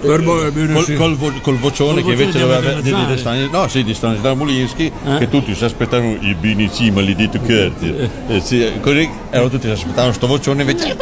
Bene, 0.00 0.72
col, 0.72 0.84
sì. 0.84 0.94
col 0.94 1.16
vo- 1.16 1.32
col 1.42 1.56
vocione 1.58 2.02
Col 2.02 2.14
che 2.14 2.20
invece 2.22 2.38
doveva 2.38 2.60
di 2.60 2.66
di, 2.76 2.82
di, 2.82 2.90
Veneziani. 2.90 3.12
di 3.14 3.18
Stani- 3.18 3.48
no 3.50 3.68
sì 3.68 3.82
di 3.84 3.94
Stanislao 3.94 4.34
Molinski 4.36 4.92
Eh? 5.06 5.18
che 5.18 5.28
tutti 5.28 5.54
si 5.54 5.64
aspettavano 5.64 6.16
i 6.20 6.34
binici 6.34 6.90
maledetto 6.90 7.38
Curti 7.38 8.10
eh, 8.28 8.40
sì, 8.40 8.70
così 8.80 9.08
erano 9.30 9.50
tutti 9.50 9.66
si 9.66 9.72
aspettavano 9.72 10.12
sto 10.12 10.26
vocione 10.26 10.62
invece 10.62 10.96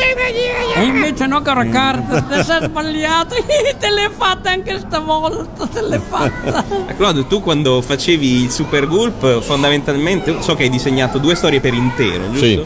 E 0.77 0.83
invece 0.85 1.27
no, 1.27 1.41
caro 1.41 1.67
carta, 1.71 2.21
ti 2.21 2.45
sei 2.45 2.65
sbagliato. 2.65 3.35
te 3.81 3.89
l'hai 3.91 4.11
fatta 4.15 4.51
anche 4.51 4.79
stavolta, 4.79 5.67
te 5.67 5.81
l'hai 5.81 6.01
fatta. 6.07 6.63
Claude, 6.99 7.27
tu 7.27 7.41
quando 7.41 7.81
facevi 7.81 8.43
il 8.43 8.51
Super 8.51 8.87
Gulp, 8.87 9.41
fondamentalmente 9.41 10.37
so 10.41 10.55
che 10.55 10.65
hai 10.65 10.69
disegnato 10.69 11.17
due 11.17 11.35
storie 11.35 11.61
per 11.61 11.73
intero, 11.73 12.25
giusto? 12.31 12.45
Sì. 12.45 12.65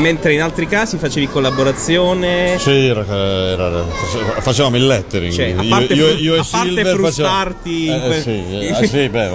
Mentre 0.00 0.32
in 0.32 0.42
altri 0.42 0.66
casi 0.66 0.96
facevi 0.96 1.28
collaborazione. 1.28 2.56
sì 2.58 2.86
era, 2.86 3.04
era- 3.06 3.84
facevamo 4.40 4.76
il 4.76 4.86
lettering 4.86 5.32
Cioè, 5.32 5.54
parte 5.76 5.94
io, 5.94 6.08
io 6.12 6.40
a 6.40 6.46
parte 6.50 6.84
frustarti 6.84 7.86
in 7.86 7.92
facevamo, 7.92 8.06
quel- 8.06 8.18
eh, 8.18 8.20
sì, 8.22 8.44
eh, 8.54 8.70
ah, 8.70 8.86
sì, 8.86 9.08
beh, 9.08 9.30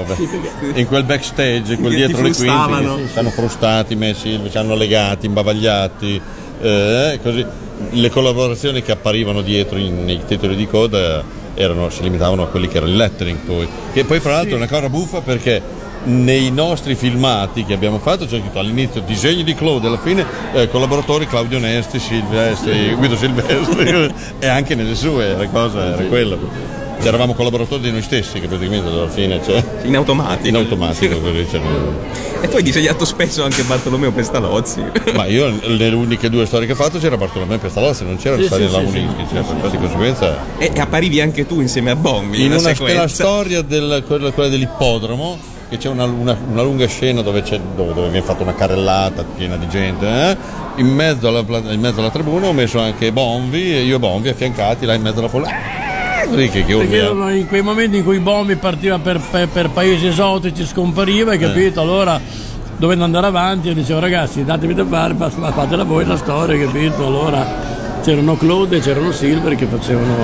in 0.79 0.87
quel 0.87 1.03
backstage 1.03 1.77
quel 1.77 1.95
dietro 1.95 2.21
le 2.21 2.33
quinte 2.33 3.19
hanno 3.19 3.29
frustati 3.29 3.95
me 3.95 4.09
e 4.09 4.15
ci 4.15 4.57
hanno 4.57 4.75
legati 4.75 5.25
imbavagliati 5.25 6.21
eh, 6.61 7.19
così. 7.21 7.45
Le 7.91 8.09
collaborazioni 8.09 8.81
che 8.81 8.91
apparivano 8.91 9.41
dietro 9.41 9.77
in- 9.77 10.03
nei 10.03 10.21
titoli 10.25 10.55
di 10.55 10.65
coda 10.67 11.23
erano, 11.53 11.89
si 11.89 12.01
limitavano 12.01 12.43
a 12.43 12.47
quelli 12.47 12.67
che 12.67 12.77
erano 12.77 12.91
il 12.91 12.97
lettering 12.97 13.37
poi 13.39 13.67
che 13.93 14.03
poi 14.03 14.19
fra 14.19 14.31
l'altro 14.33 14.53
è 14.53 14.57
una 14.57 14.67
cosa 14.67 14.89
buffa 14.89 15.21
perché 15.21 15.61
nei 16.07 16.51
nostri 16.51 16.95
filmati 16.95 17.65
che 17.65 17.73
abbiamo 17.73 17.99
fatto 17.99 18.25
c'è 18.25 18.39
scritto 18.39 18.59
all'inizio 18.59 19.01
disegni 19.01 19.43
di 19.43 19.53
Claude 19.53 19.87
alla 19.87 19.97
fine 19.99 20.25
eh, 20.53 20.69
collaboratori 20.69 21.27
Claudio 21.27 21.59
Nesti, 21.59 21.99
Silvestri, 21.99 22.93
Guido 22.95 23.17
Silvestri 23.17 24.13
e 24.39 24.47
anche 24.47 24.73
nelle 24.75 24.95
sue 24.95 25.35
la 25.35 25.47
cosa 25.47 25.93
era 25.95 26.03
quella 26.03 26.37
eravamo 27.01 27.33
collaboratori 27.33 27.81
di 27.83 27.91
noi 27.91 28.01
stessi 28.01 28.39
che 28.39 28.47
praticamente 28.47 28.87
alla 28.89 29.07
fine 29.09 29.39
c'è 29.39 29.63
In 29.83 29.95
automatico. 29.97 30.47
in 30.47 30.55
automatico 30.55 31.19
così 31.19 31.45
c'è- 31.49 31.61
E 32.41 32.47
tu 32.47 32.55
hai 32.55 32.63
disegnato 32.63 33.03
spesso 33.05 33.43
anche 33.43 33.61
Bartolomeo 33.63 34.11
Pestalozzi. 34.11 34.81
ma 35.13 35.25
io 35.25 35.49
nelle 35.61 35.89
uniche 35.89 36.29
due 36.29 36.45
storie 36.45 36.65
che 36.67 36.73
ho 36.73 36.75
fatto 36.75 36.97
c'era 36.99 37.17
Bartolomeo 37.17 37.57
Pestalozzi 37.59 38.03
non 38.05 38.15
c'era 38.17 38.35
Sì, 38.37 38.41
la 38.43 38.47
storia 38.47 38.67
sì, 38.69 38.73
della 38.75 38.89
sì, 38.89 38.99
Monischi 38.99 39.25
cioè, 39.33 39.43
per 39.59 39.69
di 39.71 39.77
conseguenza 39.77 40.37
e 40.57 40.71
e 40.73 40.79
apparivi 40.79 41.19
anche 41.21 41.45
tu 41.45 41.59
insieme 41.59 41.91
a 41.91 41.95
Bombi. 41.95 42.43
in 42.45 42.51
una 42.53 42.73
una, 42.79 43.07
storia 43.07 43.61
del, 43.61 44.03
quella, 44.07 44.31
quella 44.31 44.49
dell'ippodromo 44.49 45.55
che 45.69 45.77
c'è 45.77 45.89
una, 45.89 46.05
una- 46.05 46.37
una 46.51 46.61
lunga 46.61 46.87
scena 46.87 47.21
dove, 47.21 47.41
c'è, 47.41 47.59
dove, 47.75 47.93
dove 47.93 48.09
viene 48.09 48.25
fatta 48.25 48.43
una 48.43 48.53
carrellata 48.55 49.23
piena 49.35 49.55
di 49.57 49.67
gente 49.67 50.05
eh? 50.07 50.37
in, 50.77 50.87
mezzo 50.87 51.27
alla, 51.27 51.43
in 51.71 51.79
mezzo 51.79 51.99
alla 51.99 52.09
tribuna 52.09 52.47
ho 52.47 52.53
messo 52.53 52.79
anche 52.79 53.11
Bonvi 53.11 53.75
e 53.75 53.81
io 53.83 53.97
e 53.97 53.99
Bonvi 53.99 54.29
affiancati 54.29 54.85
là 54.85 54.93
in 54.93 55.01
mezzo 55.01 55.19
alla 55.19 55.27
folla 55.27 55.49
così 56.29 56.49
che, 56.49 56.63
che 56.65 56.95
erano 56.95 57.31
in 57.33 57.47
quei 57.47 57.61
momenti 57.61 57.97
in 57.97 58.03
cui 58.03 58.19
Bombi 58.19 58.55
partiva 58.55 58.97
per, 58.99 59.19
per- 59.31 59.47
per 59.49 59.69
paesi 59.69 60.07
esotici, 60.07 60.65
scompariva, 60.65 61.31
hai 61.31 61.37
capito? 61.39 61.81
Allora 61.81 62.19
dovendo 62.77 63.03
andare 63.05 63.27
avanti 63.27 63.67
io 63.69 63.73
dicevo 63.73 63.99
ragazzi 63.99 64.43
datemi 64.45 64.73
da 64.73 64.85
fare, 64.85 65.15
fa- 65.17 65.29
fa- 65.29 65.51
fatela 65.51 65.83
voi 65.83 66.05
la 66.05 66.17
storia, 66.17 66.57
capito? 66.65 67.05
Allora 67.05 67.45
c'erano 68.03 68.37
Claude 68.37 68.77
e 68.77 68.79
c'erano 68.79 69.11
Silver 69.11 69.55
che 69.55 69.65
facevano 69.65 70.15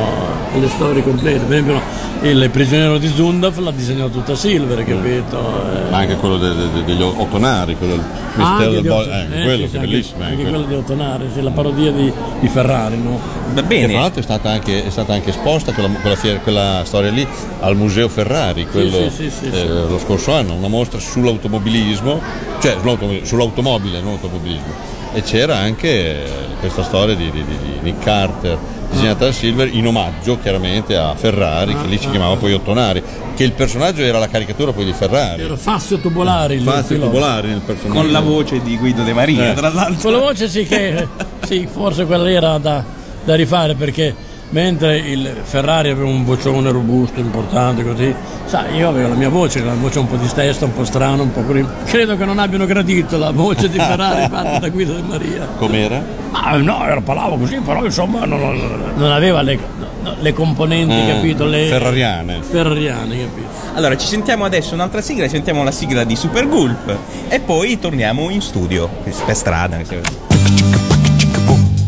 le 0.58 0.68
storie 0.70 1.04
complete. 1.04 1.40
Per 1.40 1.52
esempio 1.52 1.82
il 2.24 2.50
prigioniero 2.52 2.98
di 2.98 3.08
Zundaf 3.14 3.58
l'ha 3.58 3.72
disegnato 3.72 4.10
tutta 4.12 4.36
Silver, 4.36 4.86
capito? 4.86 5.38
Eh, 5.40 5.90
ma 5.92 5.98
anche 5.98 6.16
quello 6.16 6.38
de- 6.38 6.56
de- 6.56 6.84
degli 6.86 7.02
ottonari 7.02 7.76
quello 7.76 7.96
del 7.96 8.04
Ah, 8.36 8.38
mistero 8.38 8.70
anche 8.70 8.82
del 8.82 8.82
Bo- 8.92 9.04
eh, 9.04 9.14
anche 9.14 9.40
eh, 9.40 9.44
quello 9.44 9.66
sì, 9.66 9.72
che 9.72 9.78
è 9.78 9.80
anche- 9.80 9.92
bellissimo 9.92 10.22
eh, 10.22 10.24
Anche 10.26 10.36
quello. 10.36 10.50
quello 10.52 10.66
di 10.68 10.74
Ottonare, 10.76 11.26
sì, 11.34 11.42
la 11.42 11.50
parodia 11.52 11.92
di, 11.92 12.14
di 12.40 12.48
Ferrari, 12.48 12.98
no? 12.98 13.20
Va 13.54 13.62
Che 13.62 13.68
bene. 13.68 13.88
tra 13.92 14.00
l'altro 14.02 14.20
è 14.22 14.24
stata 14.24 14.50
anche, 14.50 14.86
è 14.86 14.90
stata 14.90 15.14
anche 15.14 15.30
esposta 15.32 15.74
quella, 15.74 15.90
quella 15.90 16.16
fiera- 16.16 16.40
quella 16.40 16.82
storia 16.86 17.12
lì 17.12 17.28
al 17.60 17.76
Museo 17.76 18.08
Ferrari 18.10 18.66
quello, 18.68 19.10
sì, 19.10 19.30
sì, 19.30 19.30
sì, 19.30 19.46
eh, 19.48 19.52
sì. 19.58 19.68
lo 19.68 20.00
scorso 20.00 20.34
anno, 20.34 20.54
una 20.54 20.70
mostra 20.70 21.00
sull'automobilismo, 21.00 22.22
cioè 22.62 22.78
sull'automobile, 23.24 24.00
non 24.02 24.14
automobilismo. 24.14 25.02
E 25.14 25.22
c'era 25.22 25.58
anche 25.58 26.24
questa 26.60 26.84
storia 26.84 27.14
di, 27.16 27.30
di- 27.30 27.44
di- 27.44 27.58
di 27.58 27.80
Nick 27.82 28.02
Carter 28.04 28.58
disegnata 28.94 29.26
da 29.26 29.32
Silver 29.32 29.74
in 29.74 29.86
omaggio 29.88 30.40
chiaramente 30.40 30.96
a 30.96 31.14
Ferrari, 31.16 31.76
che 31.76 31.88
lì 31.88 31.98
si 31.98 32.10
chiamava 32.10 32.36
poi 32.36 32.54
Ottonari, 32.54 33.04
che 33.36 33.44
il 33.44 33.52
personaggio 33.52 34.02
era 34.04 34.20
la 34.20 34.28
caricatura 34.30 34.72
poi 34.72 34.86
di 34.86 34.94
Ferrari. 34.94 35.44
Era 35.44 35.58
Fazio 35.58 35.98
Tubolari, 35.98 36.56
il 36.56 36.62
Fazio 36.62 37.00
tubolari 37.00 37.48
nel 37.50 37.62
personaggio. 37.62 38.00
Con 38.00 38.12
la 38.12 38.20
voce 38.20 38.62
di 38.62 38.78
Guido 38.78 39.04
De 39.04 39.14
Maria, 39.14 39.52
Eh. 39.52 39.54
tra 39.56 39.70
l'altro. 39.70 40.02
Con 40.10 40.12
la 40.12 40.26
voce 40.26 40.48
sì 40.48 40.66
che 40.66 41.08
sì, 41.46 41.68
forse 41.70 42.06
quella 42.06 42.30
era 42.30 42.58
da, 42.60 42.84
da 43.24 43.36
rifare 43.36 43.74
perché 43.76 44.16
mentre 44.54 44.98
il 44.98 45.36
Ferrari 45.44 45.90
aveva 45.90 46.08
un 46.08 46.24
vocione 46.24 46.72
robusto, 46.72 47.20
importante 47.20 47.84
così, 47.84 48.14
sai, 48.46 48.76
io 48.76 48.88
avevo 48.90 49.10
la 49.10 49.16
mia 49.16 49.30
voce, 49.30 49.64
la 49.64 49.74
voce 49.74 49.98
un 50.00 50.08
po' 50.08 50.16
di 50.16 50.28
testa, 50.34 50.66
un 50.66 50.74
po' 50.74 50.86
strana, 50.86 51.22
un 51.24 51.32
po' 51.32 51.42
così. 51.42 51.66
Credo 51.86 52.16
che 52.16 52.24
non 52.26 52.38
abbiano 52.40 52.66
gradito 52.66 53.18
la 53.18 53.32
voce 53.32 53.68
di 53.70 53.78
Ferrari 53.80 54.28
fatta 54.32 54.60
da 54.60 54.70
Guido 54.70 54.94
De 54.94 55.02
Maria. 55.02 55.48
Com'era? 55.58 56.02
Ma 56.32 56.56
no, 56.58 56.86
era, 56.86 57.02
parlavo 57.02 57.38
così, 57.38 57.58
però 57.58 57.84
insomma 57.84 58.26
non, 58.26 58.40
non- 58.40 58.94
non 58.96 59.12
aveva 59.12 59.42
le, 59.42 59.58
no, 60.04 60.16
le 60.20 60.34
componenti, 60.34 60.94
Mm, 60.94 61.08
capito? 61.08 61.46
Le 61.46 61.66
Ferrariane. 61.68 62.40
ferrariane, 62.42 63.18
capito? 63.18 63.48
Allora, 63.74 63.98
ci 63.98 64.06
sentiamo 64.06 64.46
adesso 64.46 64.76
un'altra 64.76 65.02
sigla, 65.02 65.28
sentiamo 65.28 65.64
la 65.64 65.72
sigla 65.72 66.04
di 66.04 66.16
Super 66.16 66.48
Gulp 66.48 66.96
e 67.28 67.40
poi 67.40 67.80
torniamo 67.80 68.30
in 68.30 68.42
studio, 68.42 68.88
per 69.26 69.36
strada. 69.36 69.80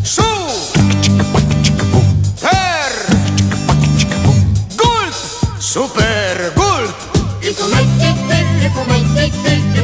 Su 0.02 0.22
Super 5.76 6.52
Gulp 6.54 6.94
I 7.42 7.52
fumetti, 7.52 8.06
i 8.64 8.70
fumetti, 8.72 9.20
i 9.20 9.50
fumetti, 9.52 9.75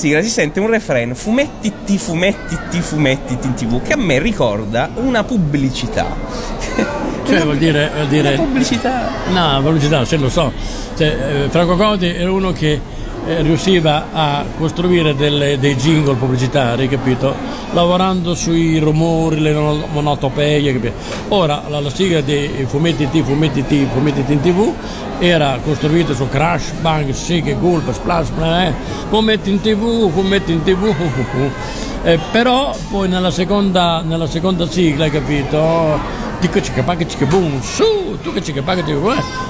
sigla 0.00 0.22
si 0.22 0.30
sente 0.30 0.60
un 0.60 0.68
refrain 0.70 1.14
fumettiti, 1.14 1.98
fumettiti, 1.98 2.80
fumettiti 2.80 3.46
in 3.46 3.52
tv 3.54 3.82
che 3.82 3.92
a 3.92 3.96
me 3.96 4.18
ricorda 4.18 4.88
una 4.94 5.22
pubblicità. 5.24 6.16
Cioè, 7.30 7.44
vuol 7.44 7.58
dire, 7.58 7.90
vuol 7.94 8.08
dire 8.08 8.34
Una 8.34 8.42
pubblicità. 8.42 9.08
No, 9.28 9.60
pubblicità, 9.62 10.04
se 10.04 10.16
lo 10.16 10.28
so. 10.28 10.50
Cioè, 10.96 11.44
eh, 11.44 11.48
Franco 11.48 11.76
Codi 11.76 12.08
era 12.08 12.32
uno 12.32 12.50
che 12.52 12.80
eh, 13.26 13.42
riusciva 13.42 14.06
a 14.12 14.44
costruire 14.58 15.14
delle- 15.14 15.56
dei 15.60 15.76
jingle 15.76 16.14
pubblicitari, 16.14 16.88
capito? 16.88 17.32
Lavorando 17.72 18.34
sui 18.34 18.78
rumori, 18.78 19.38
le 19.40 19.52
monotopee? 19.52 20.92
Ora 21.28 21.62
la, 21.68 21.80
la 21.80 21.90
sigla 21.90 22.20
dei 22.20 22.66
fumetti 22.66 23.08
fumetti 23.22 23.88
fumetti 23.92 24.32
in 24.32 24.40
tv 24.40 24.74
era 25.20 25.58
costruita 25.62 26.14
su 26.14 26.28
Crash, 26.28 26.72
Bang, 26.80 27.10
Sig, 27.10 27.56
Gulp, 27.58 27.92
Splash, 27.92 28.30
eh, 28.40 28.72
fumetti 29.08 29.50
in 29.50 29.60
tv, 29.60 30.10
fumetti 30.10 30.52
in 30.52 30.62
tv. 30.62 30.94
Eh, 32.02 32.18
però 32.32 32.74
poi 32.90 33.08
nella 33.08 33.30
seconda, 33.30 34.00
nella 34.02 34.26
seconda 34.26 34.66
sigla, 34.66 35.04
hai 35.04 35.10
capito? 35.10 35.98
Dico 36.40 36.58
che 37.18 37.26
boom, 37.26 37.60
su, 37.60 38.16
tu 38.22 38.32
che 38.32 38.40
che 38.40 38.62
paga 38.62 38.82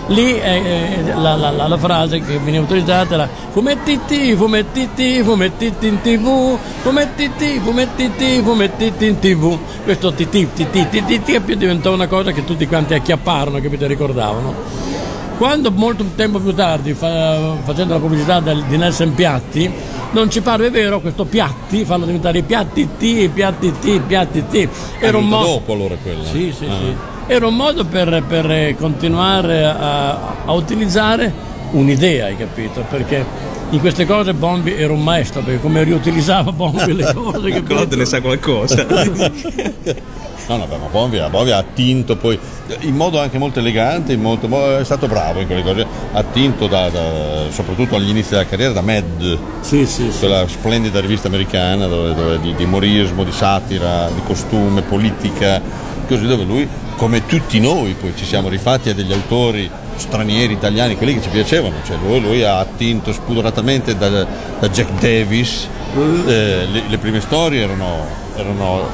lì 0.09 0.33
è, 0.35 1.03
la, 1.14 1.37
la- 1.37 1.50
la- 1.50 1.68
la 1.68 1.79
frase 1.79 2.20
che 2.20 2.38
veniva 2.38 2.64
utilizzata 2.64 3.14
era 3.14 3.29
fumettiti, 3.53 4.35
fumettiti, 4.35 5.22
fumettiti 5.22 5.87
in 5.87 6.00
tv, 6.00 6.59
fumettiti, 6.83 7.61
fumettiti, 7.62 8.40
fumettiti 8.42 9.07
in 9.07 9.18
tv. 9.20 9.57
Questo 9.85 10.12
TT, 10.12 10.53
TT, 10.53 10.88
TT, 10.88 11.22
TT 11.22 11.53
diventò 11.55 11.92
una 11.94 12.09
cosa 12.09 12.33
che 12.33 12.44
tutti 12.44 12.66
quanti 12.66 12.94
acchiapparono, 12.94 13.61
capito, 13.61 13.87
ricordavano. 13.87 15.00
Quando 15.40 15.70
molto 15.70 16.05
tempo 16.16 16.38
più 16.38 16.53
tardi, 16.55 16.92
fa- 16.92 17.57
facendo 17.64 17.94
la 17.94 17.98
pubblicità 17.98 18.40
del- 18.40 18.62
di 18.68 18.76
Nelson 18.76 19.14
Piatti, 19.14 19.70
non 20.11 20.31
ci 20.31 20.42
parve 20.42 20.68
vero 20.68 21.00
questo 21.00 21.24
Piatti, 21.24 21.87
farlo 21.87 22.05
diventare 22.05 22.42
Piatti 22.42 22.87
T, 22.98 23.29
Piatti 23.31 23.72
T, 23.81 24.00
Piatti 24.00 24.44
T. 24.50 24.68
Era 24.98 25.16
un 25.16 25.26
modo. 25.29 25.46
dopo 25.46 25.72
allora 25.72 25.94
quella. 26.03 26.24
Sì, 26.24 26.53
sì, 26.55 26.66
Ah. 26.66 26.74
sì. 26.79 26.94
Era 27.33 27.46
un 27.46 27.57
modo 27.57 27.87
per, 27.87 28.22
per 28.29 28.74
continuare 28.76 29.64
a, 29.64 30.11
a 30.44 30.53
utilizzare 30.53 31.33
un'idea, 31.70 32.26
hai 32.26 32.37
capito? 32.37 32.85
Perché 32.90 33.24
in 33.70 33.81
queste 33.81 34.05
cose 34.05 34.35
Bombi 34.35 34.74
era 34.74 34.92
un 34.92 35.03
maestro, 35.03 35.40
perché 35.40 35.59
come 35.62 35.83
riutilizzava 35.85 36.53
Bombi 36.53 36.92
le 36.92 37.12
cose, 37.14 37.48
capito? 37.48 37.62
Claude 37.62 37.96
ne 37.96 38.05
sa 38.05 38.20
qualcosa. 38.20 38.85
No, 40.48 40.57
no, 40.57 40.66
beh, 40.66 40.76
ma 40.79 40.87
Bonvi, 40.90 41.20
Bonvi 41.31 41.50
ha 41.53 41.59
attinto 41.59 42.16
poi 42.16 42.38
in 42.81 42.96
modo 42.96 43.20
anche 43.20 43.38
molto 43.38 43.61
elegante, 43.61 44.12
in 44.14 44.20
molto- 44.20 44.48
mo- 44.48 44.79
è 44.79 44.85
stato 44.85 45.07
bravo 45.07 45.40
in 45.40 45.46
quelle 45.46 45.62
cose, 45.62 45.87
ha 46.12 46.18
attinto 46.18 46.66
da- 46.66 46.88
da- 46.88 47.44
soprattutto 47.50 47.94
agli 47.96 48.09
inizi 48.09 48.31
della 48.31 48.46
carriera 48.46 48.72
da 48.72 48.81
Mad, 48.81 49.38
Sì, 49.61 49.87
sì, 49.87 50.11
sì. 50.11 50.18
quella 50.18 50.46
splendida 50.48 51.00
rivista 51.00 51.29
americana 51.29 51.87
dove, 51.87 52.14
dove 52.14 52.40
di, 52.40 52.55
di 52.55 52.64
umorismo, 52.64 53.22
di 53.24 53.33
satira, 53.33 54.09
di 54.12 54.20
costume, 54.26 54.83
politica, 54.83 55.61
così 56.09 56.26
dove 56.26 56.42
lui, 56.44 56.68
come 56.96 57.24
tutti 57.26 57.61
noi, 57.61 57.94
poi 57.98 58.12
ci 58.16 58.24
siamo 58.24 58.48
rifatti 58.48 58.90
a 58.90 58.94
degli 58.94 59.12
autori 59.12 59.70
stranieri, 59.96 60.53
italiani, 60.55 60.96
quelli 60.96 61.14
che 61.14 61.22
ci 61.22 61.29
piacevano, 61.29 61.74
cioè 61.87 61.96
lui, 62.05 62.20
lui 62.20 62.42
ha 62.42 62.59
attinto 62.59 63.12
spudoratamente 63.12 63.96
da, 63.96 64.09
da 64.09 64.68
Jack 64.68 64.98
Davis, 65.00 65.68
Eh, 65.92 66.66
le, 66.70 66.83
le 66.88 66.98
prime 66.98 67.20
storie 67.20 67.62
erano, 67.62 68.07
erano 68.37 68.87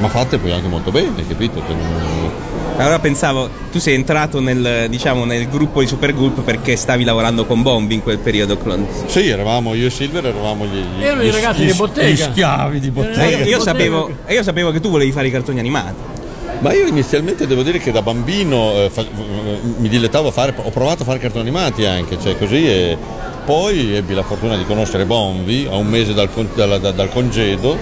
ma 0.00 0.08
fatte 0.08 0.38
poi 0.38 0.52
anche 0.52 0.68
molto 0.68 0.90
bene, 0.90 1.26
capito? 1.26 1.62
Non- 1.66 2.46
Allora 2.78 2.98
pensavo, 3.00 3.48
tu 3.72 3.78
sei 3.80 3.94
entrato 3.94 4.38
nel, 4.40 4.86
diciamo, 4.88 5.24
nel 5.24 5.48
gruppo 5.48 5.80
di 5.80 5.86
Supergroup 5.88 6.42
perché 6.42 6.76
stavi 6.76 7.02
lavorando 7.04 7.44
con 7.44 7.62
Bombi 7.62 7.94
in 7.94 8.02
quel 8.02 8.18
periodo, 8.18 8.56
Clon. 8.56 8.86
Sì, 9.06 9.28
eravamo 9.28 9.74
io 9.74 9.86
e 9.86 9.90
Silver, 9.90 10.24
eravamo 10.26 10.64
gli, 10.64 10.76
gli- 10.98 11.02
Erano 11.02 11.22
i 11.22 11.26
gli- 11.26 11.32
ragazzi 11.32 11.62
gli- 11.62 11.70
di 11.72 11.76
bottega. 11.76 12.08
gli 12.08 12.16
schiavi 12.16 12.78
di 12.80 12.90
bottega. 12.90 13.22
Eh, 13.24 13.30
io, 13.42 13.56
io 13.56 13.60
sapevo, 13.60 14.10
e 14.26 14.34
io 14.34 14.42
sapevo 14.44 14.70
che 14.70 14.78
tu 14.80 14.90
volevi 14.90 15.10
fare 15.10 15.26
i 15.26 15.30
cartoni 15.30 15.58
animati. 15.58 15.94
Ma 16.60 16.72
io 16.72 16.86
inizialmente 16.86 17.46
devo 17.46 17.62
dire 17.62 17.78
che 17.78 17.90
da 17.92 18.02
bambino 18.02 18.72
eh, 18.74 18.90
fa- 18.90 19.04
mi 19.78 19.88
dilettavo 19.88 20.28
a 20.28 20.32
fare, 20.32 20.54
ho 20.56 20.70
provato 20.70 21.02
a 21.02 21.04
fare 21.06 21.18
cartoni 21.18 21.42
animati 21.48 21.84
anche, 21.84 22.16
cioè 22.20 22.36
così 22.38 22.66
e 22.68 22.96
poi 23.44 23.94
ebbi 23.96 24.12
la 24.14 24.22
fortuna 24.24 24.56
di 24.56 24.64
conoscere 24.64 25.04
Bonvi 25.04 25.66
a 25.70 25.76
un 25.76 25.86
mese 25.86 26.14
dal- 26.14 26.28
dal- 26.54 26.92
dal 26.94 27.08
congedo, 27.10 27.76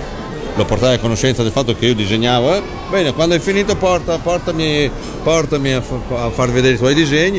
lo 0.57 0.64
portai 0.64 0.95
a 0.95 0.99
conoscenza 0.99 1.42
del 1.42 1.53
fatto 1.53 1.75
che 1.75 1.87
io 1.87 1.95
disegnavo, 1.95 2.55
eh, 2.55 2.62
bene 2.90 3.12
quando 3.12 3.35
hai 3.35 3.40
finito 3.40 3.77
porta- 3.77 4.19
portami, 4.19 4.90
portami 5.23 5.73
a, 5.73 5.83
a 6.14 6.31
far 6.31 6.51
vedere 6.51 6.75
i 6.75 6.79
tuoi 6.79 6.95
disegni. 6.95 7.38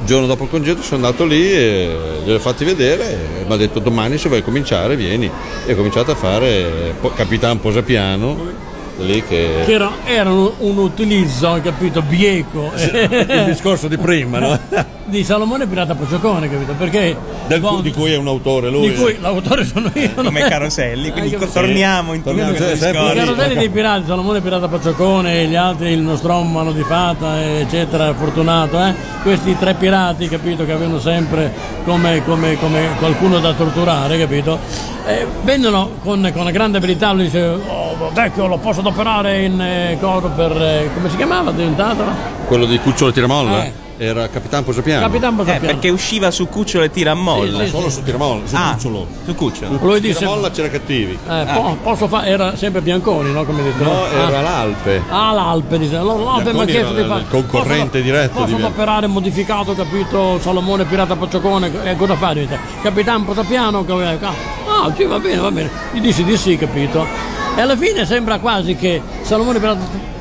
Il 0.00 0.06
giorno 0.06 0.26
dopo 0.26 0.44
il 0.44 0.50
congedo 0.50 0.80
sono 0.82 1.04
andato 1.06 1.24
lì 1.24 1.52
e 1.52 2.22
ho 2.28 2.38
fatti 2.38 2.64
vedere 2.64 3.40
e 3.40 3.44
mi 3.44 3.52
ha 3.52 3.56
detto 3.56 3.80
domani 3.80 4.16
se 4.16 4.28
vuoi 4.28 4.42
cominciare 4.44 4.94
vieni 4.94 5.28
e 5.66 5.72
ho 5.72 5.74
cominciato 5.74 6.12
a 6.12 6.14
fare 6.14 6.94
Capitan 7.16 7.58
Posapiano 7.58 8.67
lì 8.98 9.22
che 9.24 9.62
Che 9.64 9.72
era, 9.72 9.90
era 10.04 10.30
un, 10.30 10.76
utilizzo, 10.78 11.52
hai 11.52 11.62
capito, 11.62 12.02
bieco 12.02 12.70
il 12.76 13.44
discorso 13.46 13.88
di 13.88 13.96
prima, 13.96 14.38
no? 14.38 14.58
di 15.04 15.24
Salomone 15.24 15.66
Pirata 15.66 15.94
Pociocone, 15.94 16.50
capito? 16.50 16.72
Perché 16.74 17.16
Del 17.46 17.60
Bond- 17.60 17.82
di 17.82 17.92
cui 17.92 18.12
è 18.12 18.16
un 18.16 18.26
autore 18.26 18.68
lui. 18.70 18.90
di 18.90 18.94
cui 18.94 19.16
l'autore 19.20 19.64
sono 19.64 19.90
io. 19.94 20.10
Come 20.14 20.40
Caroselli, 20.48 21.10
quindi 21.10 21.30
capito? 21.30 21.50
torniamo 21.52 22.12
in 22.12 22.22
Torniamo 22.22 22.50
questo 22.52 22.76
sempre- 22.76 23.14
caroselli 23.14 23.54
dei 23.54 23.70
pirati, 23.70 24.04
Salomone 24.06 24.40
Pirata 24.40 24.68
Pacciocone, 24.68 25.46
gli 25.46 25.54
altri 25.54 25.92
il 25.92 26.00
Nostromano 26.00 26.72
di 26.72 26.82
Fata, 26.82 27.42
eccetera, 27.42 28.12
Fortunato, 28.14 28.78
eh? 28.84 28.94
questi 29.22 29.56
tre 29.58 29.74
pirati, 29.74 30.28
capito, 30.28 30.64
che 30.66 30.72
avevano 30.72 31.00
sempre 31.00 31.52
come, 31.84 32.22
come- 32.24 32.58
come 32.58 32.88
qualcuno 32.98 33.38
da 33.38 33.52
torturare, 33.54 34.18
capito? 34.18 34.58
Eh, 35.06 35.26
vennero 35.42 35.92
con, 36.02 36.30
con 36.34 36.50
grande 36.52 36.76
abilità, 36.76 37.12
lui 37.12 37.24
dice, 37.24 37.40
oh 37.66 38.10
vecchio 38.12 38.46
lo 38.46 38.58
posso 38.58 38.82
adoperare 38.88 39.42
in 39.42 39.60
eh, 39.60 39.96
coro 40.00 40.28
per, 40.34 40.50
eh, 40.60 40.90
come 40.94 41.10
si 41.10 41.16
chiamava, 41.16 41.50
diventato? 41.52 42.04
Quello 42.46 42.64
di 42.64 42.78
Cucciolo 42.78 43.12
Tiramolla 43.12 43.64
Eh. 43.64 43.72
era 43.98 44.28
Capitan 44.28 44.64
Posapiano. 44.64 45.00
Capitan 45.02 45.34
Eh, 45.34 45.36
Posapiano. 45.36 45.66
perché 45.66 45.90
usciva 45.90 46.30
su 46.30 46.48
Cucciolo 46.48 46.84
e 46.84 46.90
tira 46.90 47.10
a 47.10 47.14
molla. 47.14 47.58
Sì, 47.58 47.64
sì, 47.66 47.70
Solo 47.70 47.90
su 47.90 48.02
Tiramolla, 48.02 48.46
su 48.46 48.54
Ah, 48.56 48.70
Cucciolo. 48.72 49.06
su 49.26 49.34
Cucciolo. 49.34 49.78
Lui 49.82 50.00
disse, 50.00 50.18
Tiramolla 50.20 50.50
c'era 50.50 50.68
cattivi. 50.70 51.18
eh, 51.28 51.46
po- 51.52 51.76
posso 51.82 52.08
fare, 52.08 52.28
era 52.28 52.56
sempre 52.56 52.80
Bianconi, 52.80 53.30
no? 53.32 53.44
Come 53.44 53.62
detto, 53.62 53.84
No, 53.84 54.02
Ah. 54.04 54.28
era 54.28 54.40
l'Alpe. 54.40 55.02
Ah, 55.10 55.32
l'Alpe, 55.32 55.78
dice. 55.78 55.96
L'Alpe 55.98 56.52
mi 56.54 56.60
ha 56.60 56.64
chiesto 56.64 56.94
di 56.94 57.04
fare. 57.04 57.20
il 57.20 57.28
concorrente 57.28 57.98
posso, 57.98 58.02
diretto 58.02 58.40
Posso 58.40 58.56
di 58.56 58.62
operare 58.62 59.06
modificato, 59.06 59.74
capito? 59.74 60.38
Salomone 60.40 60.84
Pirata 60.84 61.14
Pacciocone, 61.14 61.70
e 61.84 61.96
cosa 61.96 62.14
fa? 62.16 62.34
Capitan 62.82 63.24
Potapiano, 63.24 63.84
che- 63.84 63.92
ah, 63.92 64.92
sì, 64.96 65.04
va 65.04 65.18
bene, 65.18 65.36
va 65.40 65.50
bene. 65.50 65.70
Gli 65.92 66.00
dissi 66.00 66.24
di 66.24 66.36
sì, 66.36 66.56
capito? 66.56 67.36
E 67.58 67.60
alla 67.60 67.76
fine 67.76 68.06
sembra 68.06 68.38
quasi 68.38 68.76
che 68.76 69.02
Salomone 69.22 69.58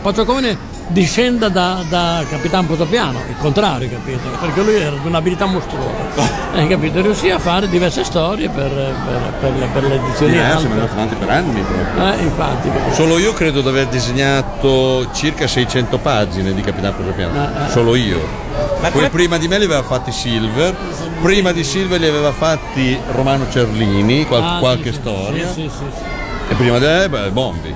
Pacciocone 0.02 0.58
discenda 0.88 1.50
da, 1.50 1.84
da 1.88 2.26
Capitan 2.28 2.65
Potapiano, 2.65 3.19
il 3.30 3.36
contrario, 3.38 3.88
capito? 3.88 4.28
Perché 4.39 4.62
lui 4.63 4.73
era 4.73 4.95
di 4.95 5.06
un'abilità 5.06 5.45
mostruosa. 5.45 6.28
Hai 6.54 6.65
capito? 6.67 7.00
Riuscì 7.00 7.30
a 7.30 7.38
fare 7.38 7.69
diverse 7.69 8.04
storie 8.04 8.50
per, 8.50 8.71
per, 8.71 9.34
per 9.39 9.54
le, 9.56 9.67
per 9.71 9.84
le 9.84 9.95
edizioni 10.04 10.36
ma 10.36 10.47
è 10.47 10.52
andato 10.54 10.91
avanti 10.93 11.13
per 11.13 11.30
anni 11.30 11.62
proprio. 11.62 12.12
Eh, 12.12 12.23
infatti, 12.23 12.69
capito? 12.71 12.95
Solo 12.95 13.19
io 13.19 13.34
credo 13.34 13.62
di 13.62 13.67
aver 13.67 13.86
disegnato 13.86 15.08
circa 15.13 15.45
600 15.45 15.95
pagine 16.00 16.56
di 16.56 16.62
Capitan 16.62 16.95
Posapiano. 16.95 17.34
Eh, 17.39 17.65
eh. 17.67 17.69
Solo 17.69 17.93
io. 17.93 18.19
Ma 18.82 18.88
Poi 18.88 18.91
come- 18.93 19.10
prima 19.12 19.38
di 19.38 19.47
me 19.47 19.60
li 19.60 19.65
aveva 19.65 19.84
fatti 19.84 20.12
Silver, 20.12 20.76
prima 21.21 21.52
di 21.52 21.63
Silver 21.63 22.00
li 22.00 22.08
aveva 22.08 22.32
fatti 22.32 22.97
Romano 23.12 23.45
Cerlini, 23.47 24.26
qual- 24.26 24.41
Ah, 24.41 24.58
qualche 24.58 24.86
sì, 24.89 24.93
sì, 24.93 25.00
storia. 25.02 25.47
Sì, 25.47 25.54
sì, 25.54 25.69
sì. 25.69 26.16
E 26.49 26.53
prima 26.55 26.77
me, 26.79 27.10
beh, 27.10 27.29
Bombi. 27.31 27.73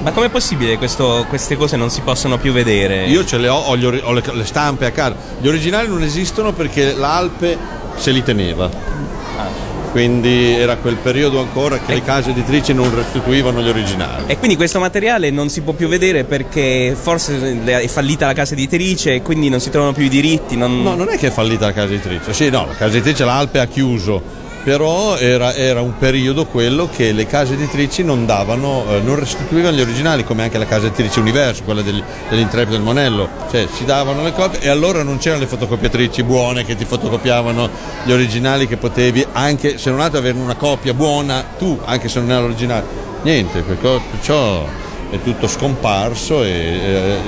Ma 0.00 0.12
com'è 0.12 0.28
possibile 0.28 0.72
che 0.72 0.78
questo- 0.78 1.26
queste 1.28 1.56
cose 1.56 1.76
non 1.76 1.90
si 1.90 2.00
possono 2.02 2.38
più 2.38 2.52
vedere? 2.52 3.06
Io 3.06 3.24
ce 3.24 3.36
le 3.36 3.48
ho, 3.48 3.56
ho, 3.58 3.76
gli 3.76 3.84
ori- 3.84 4.00
ho 4.02 4.12
le, 4.12 4.22
le 4.32 4.44
stampe 4.44 4.86
a 4.86 4.90
casa. 4.92 5.16
Gli 5.40 5.48
originali 5.48 5.88
non 5.88 6.02
esistono 6.02 6.52
perché 6.52 6.94
l'Alpe 6.94 7.56
se 7.96 8.10
li 8.12 8.22
teneva. 8.22 8.70
Quindi 9.90 10.54
era 10.54 10.76
quel 10.76 10.96
periodo 10.96 11.40
ancora 11.40 11.78
che 11.78 11.94
le 11.94 12.02
case 12.02 12.30
editrici 12.30 12.72
non 12.74 12.94
restituivano 12.94 13.60
gli 13.62 13.68
originali. 13.68 14.24
E 14.26 14.36
quindi 14.38 14.54
questo 14.56 14.78
materiale 14.78 15.30
non 15.30 15.48
si 15.48 15.62
può 15.62 15.72
più 15.72 15.88
vedere 15.88 16.24
perché 16.24 16.94
forse 17.00 17.58
è 17.64 17.88
fallita 17.88 18.26
la 18.26 18.34
casa 18.34 18.52
editrice 18.52 19.14
e 19.14 19.22
quindi 19.22 19.48
non 19.48 19.60
si 19.60 19.70
trovano 19.70 19.92
più 19.94 20.04
i 20.04 20.08
diritti. 20.08 20.56
non- 20.56 20.82
No, 20.82 20.94
non 20.94 21.08
è 21.08 21.16
che 21.16 21.28
è 21.28 21.30
fallita 21.30 21.66
la 21.66 21.72
casa 21.72 21.92
editrice. 21.92 22.32
Sì, 22.34 22.50
no, 22.50 22.66
la 22.66 22.74
casa 22.74 22.92
editrice 22.96 23.24
l'Alpe 23.24 23.58
ha 23.58 23.66
chiuso. 23.66 24.22
Però 24.64 25.16
era, 25.16 25.54
era 25.54 25.80
un 25.80 25.96
periodo 25.96 26.46
quello 26.46 26.88
che 26.94 27.12
le 27.12 27.26
case 27.26 27.54
editrici 27.54 28.02
non 28.02 28.26
davano, 28.26 28.84
eh, 28.90 29.00
non 29.00 29.18
restituivano 29.18 29.76
gli 29.76 29.80
originali, 29.80 30.24
come 30.24 30.42
anche 30.42 30.58
la 30.58 30.66
casa 30.66 30.86
editrice 30.86 31.20
Universo, 31.20 31.62
quella 31.62 31.82
degli, 31.82 32.02
dell'Intrepido 32.28 32.76
del 32.76 32.82
Monello. 32.84 33.28
Cioè 33.50 33.66
si 33.72 33.84
davano 33.84 34.22
le 34.22 34.32
copie 34.32 34.60
e 34.60 34.68
allora 34.68 35.02
non 35.02 35.18
c'erano 35.18 35.42
le 35.42 35.48
fotocopiatrici 35.48 36.22
buone 36.22 36.64
che 36.64 36.76
ti 36.76 36.84
fotocopiavano 36.84 37.68
gli 38.04 38.12
originali 38.12 38.66
che 38.66 38.76
potevi, 38.76 39.26
anche 39.32 39.78
se 39.78 39.90
non 39.90 40.00
altro 40.00 40.18
avere 40.18 40.36
una 40.36 40.56
copia 40.56 40.92
buona 40.92 41.44
tu, 41.56 41.78
anche 41.84 42.08
se 42.08 42.20
non 42.20 42.30
era 42.30 42.40
l'originale. 42.40 43.06
Niente, 43.22 43.62
perciò- 43.62 44.86
è 45.10 45.22
tutto 45.22 45.48
scomparso 45.48 46.42
e 46.42 46.50
eh, 46.50 47.18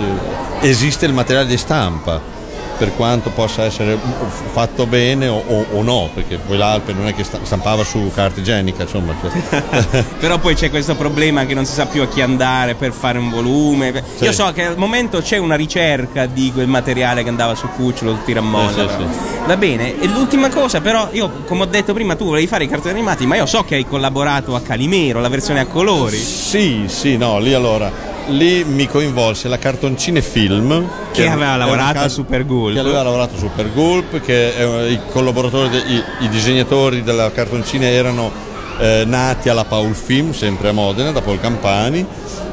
esiste 0.60 1.06
il 1.06 1.12
materiale 1.12 1.46
di 1.46 1.56
stampa. 1.56 2.38
Per 2.80 2.94
quanto 2.96 3.28
possa 3.28 3.64
essere 3.64 3.98
fatto 4.52 4.86
bene 4.86 5.28
o, 5.28 5.36
o- 5.46 5.66
o 5.72 5.82
no, 5.82 6.08
perché 6.14 6.38
poi 6.38 6.56
l'Alpe 6.56 6.94
non 6.94 7.06
è 7.08 7.14
che 7.14 7.24
sta- 7.24 7.40
stampava 7.42 7.84
su 7.84 8.10
carta 8.14 8.40
igienica, 8.40 8.84
insomma. 8.84 9.14
cioè- 9.20 10.04
Però 10.18 10.38
poi 10.38 10.54
c'è 10.54 10.70
questo 10.70 10.94
problema 10.94 11.44
che 11.44 11.52
non 11.52 11.66
si 11.66 11.74
sa 11.74 11.84
più 11.84 12.00
a 12.00 12.08
chi 12.08 12.22
andare 12.22 12.74
per 12.76 12.92
fare 12.92 13.18
un 13.18 13.28
volume. 13.28 14.02
Sì. 14.16 14.24
Io 14.24 14.32
so 14.32 14.50
che 14.54 14.64
al 14.64 14.78
momento 14.78 15.20
c'è 15.20 15.36
una 15.36 15.56
ricerca 15.56 16.24
di 16.24 16.50
quel 16.54 16.68
materiale 16.68 17.22
che 17.22 17.28
andava 17.28 17.54
su 17.54 17.68
cucciolo, 17.68 18.12
sul 18.14 18.24
tiramolla. 18.24 18.70
Sì, 18.70 18.78
sì, 18.88 19.12
sì. 19.12 19.28
Va 19.46 19.56
bene, 19.58 20.00
e 20.00 20.06
l'ultima 20.06 20.48
cosa, 20.48 20.80
però, 20.80 21.08
io 21.12 21.42
come 21.44 21.62
ho 21.64 21.66
detto 21.66 21.92
prima, 21.92 22.14
tu 22.16 22.24
volevi 22.24 22.46
fare 22.46 22.64
i 22.64 22.68
cartoni 22.68 22.94
animati, 22.94 23.26
ma 23.26 23.36
io 23.36 23.44
so 23.44 23.62
che 23.62 23.74
hai 23.74 23.84
collaborato 23.86 24.54
a 24.54 24.62
Calimero, 24.62 25.20
la 25.20 25.28
versione 25.28 25.60
a 25.60 25.66
colori. 25.66 26.16
Sì, 26.16 26.84
sì, 26.86 27.18
no, 27.18 27.38
lì 27.38 27.52
allora. 27.52 28.08
Lì 28.30 28.64
mi 28.64 28.86
coinvolse 28.86 29.48
la 29.48 29.58
Cartoncine 29.58 30.22
Film 30.22 30.88
Che 31.12 31.22
era- 31.22 31.32
aveva 31.32 31.56
lavorato 31.56 31.90
una 31.90 31.98
a 32.00 32.02
ca- 32.04 32.08
Super 32.08 32.46
Gulp. 32.46 32.74
Che 32.74 32.80
aveva 32.80 33.02
lavorato 33.02 33.34
su 33.34 33.40
Super 33.40 33.72
Gulp, 33.72 34.20
che 34.20 34.54
eh, 34.86 34.92
i 34.92 35.00
collaboratori, 35.10 35.68
de- 35.70 35.78
i, 35.86 36.02
i 36.20 36.28
disegnatori 36.28 37.02
della 37.02 37.30
Cartoncine 37.32 37.90
erano 37.90 38.30
eh, 38.78 39.02
nati 39.06 39.48
alla 39.48 39.64
Paul 39.64 39.94
Film, 39.94 40.32
sempre 40.32 40.68
a 40.68 40.72
Modena, 40.72 41.10
da 41.10 41.20
Paul 41.22 41.40
Campani. 41.40 42.06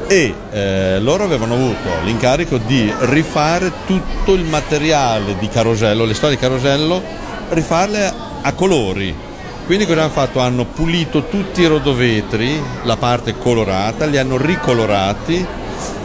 E 0.08 0.34
eh, 0.52 0.98
loro 1.00 1.24
avevano 1.24 1.54
avuto 1.54 1.88
l'incarico 2.04 2.58
di 2.58 2.92
rifare 3.00 3.70
tutto 3.86 4.32
il 4.34 4.42
materiale 4.44 5.36
di 5.38 5.48
Carosello, 5.48 6.04
le 6.04 6.14
storie 6.14 6.36
di 6.36 6.40
Carosello, 6.42 7.00
rifarle 7.50 8.12
a 8.42 8.52
colori. 8.54 9.14
Quindi 9.66 9.84
cosa 9.84 10.00
hanno 10.04 10.10
fatto? 10.10 10.40
Hanno 10.40 10.64
pulito 10.64 11.26
tutti 11.28 11.60
i 11.60 11.66
rodovetri, 11.66 12.58
la 12.84 12.96
parte 12.96 13.36
colorata, 13.36 14.06
li 14.06 14.16
hanno 14.16 14.38
ricolorati, 14.38 15.46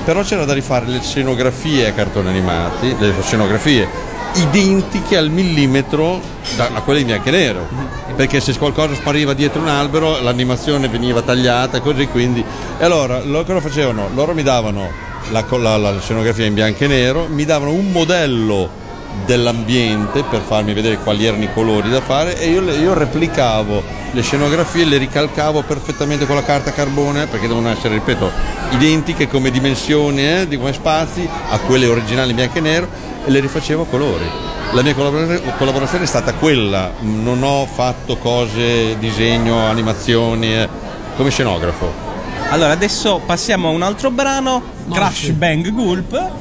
però 0.04 0.22
c'era 0.24 0.46
da 0.46 0.54
rifare 0.54 0.86
le 0.88 1.02
scenografie 1.02 1.88
a 1.88 1.92
cartoni 1.94 2.28
animati, 2.30 2.96
le 3.00 3.14
scenografie 3.22 3.88
identiche 4.36 5.16
al 5.16 5.30
millimetro 5.30 6.20
da- 6.56 6.70
a 6.74 6.82
quelle 6.82 7.02
in 7.02 7.06
bianco 7.06 7.28
e 7.30 7.32
nero, 7.32 7.68
perché 8.16 8.40
se 8.40 8.58
qualcosa 8.58 8.96
spariva 8.96 9.34
dietro 9.34 9.62
un 9.62 9.68
albero 9.68 10.20
l'animazione 10.22 10.88
veniva 10.88 11.22
tagliata 11.22 11.80
così, 11.82 12.08
quindi... 12.08 12.44
E 12.80 12.84
allora 12.84 13.22
loro 13.24 13.44
cosa 13.46 13.62
facevano? 13.62 14.10
Loro 14.16 14.34
mi 14.34 14.42
davano 14.44 14.90
la, 15.32 15.46
la- 15.50 15.78
la 15.78 16.00
scenografia 16.02 16.46
in 16.46 16.56
bianco 16.56 16.84
e 16.84 16.88
nero, 16.88 17.28
mi 17.30 17.46
davano 17.46 17.72
un 17.72 17.92
modello 17.92 18.82
dell'ambiente 19.26 20.24
per 20.24 20.42
farmi 20.42 20.74
vedere 20.74 20.98
quali 20.98 21.26
erano 21.26 21.44
i 21.44 21.54
colori 21.54 21.90
da 21.90 22.02
fare 22.02 22.40
e 22.40 22.50
io, 22.50 22.62
io 22.72 22.94
replicavo 22.94 24.02
le 24.12 24.22
scenografie, 24.22 24.86
le 24.86 24.98
ricalcavo 24.98 25.64
perfettamente 25.64 26.26
con 26.26 26.36
la 26.36 26.44
carta 26.44 26.72
carbone 26.72 27.28
perché 27.28 27.48
devono 27.48 27.70
essere, 27.70 27.96
ripeto, 27.96 28.30
identiche 28.72 29.28
come 29.28 29.50
dimensioni, 29.50 30.28
eh, 30.28 30.48
di 30.48 30.58
come 30.58 30.74
spazi 30.74 31.28
a 31.50 31.58
quelle 31.60 31.88
originali 31.88 32.32
in 32.32 32.36
bianco 32.36 32.58
e 32.58 32.62
nero 32.62 32.88
e 33.26 33.32
le 33.32 33.40
rifacevo 33.40 33.84
a 33.84 33.86
colori. 33.86 34.26
La 34.72 34.82
mia 34.82 34.94
collabora- 34.94 35.40
collaborazione 35.58 36.04
è 36.04 36.08
stata 36.08 36.34
quella, 36.34 36.92
non 37.02 37.44
ho 37.44 37.66
fatto 37.66 38.18
cose, 38.18 38.98
disegno, 38.98 39.66
animazioni 39.66 40.54
eh, 40.54 40.68
come 41.16 41.30
scenografo. 41.30 42.12
Allora, 42.50 42.72
adesso 42.72 43.22
passiamo 43.26 43.70
a 43.70 43.72
un 43.72 43.82
altro 43.82 44.12
brano, 44.12 44.62
Crash 44.92 45.30
Bang 45.30 45.72
Gulp. 45.72 46.32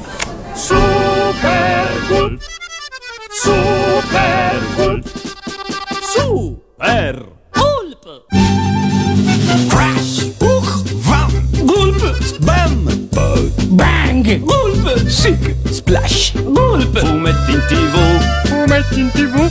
Super 0.53 2.05
Gulp. 2.07 2.41
Super 3.41 4.61
Gulp. 4.77 5.07
Super 6.01 7.25
Gulp. 7.51 8.05
Crash. 9.69 10.29
Uch. 10.39 10.85
Vam. 11.01 11.31
Gulp. 11.65 12.01
Bam. 12.45 12.85
Bang. 13.75 14.23
Gulp. 14.45 15.09
Sick. 15.09 15.55
Splash. 15.71 16.33
Gulp. 16.33 16.95
Fumetti 16.99 17.53
in 17.53 17.61
tv. 17.69 17.95
Fumetti 18.45 18.99
in 18.99 19.09
tv. 19.11 19.49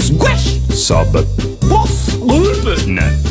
Squash. 0.00 0.58
Sub. 0.72 1.12
Woff. 1.68 2.18
Gulp. 2.18 2.86
Ne. 2.86 3.29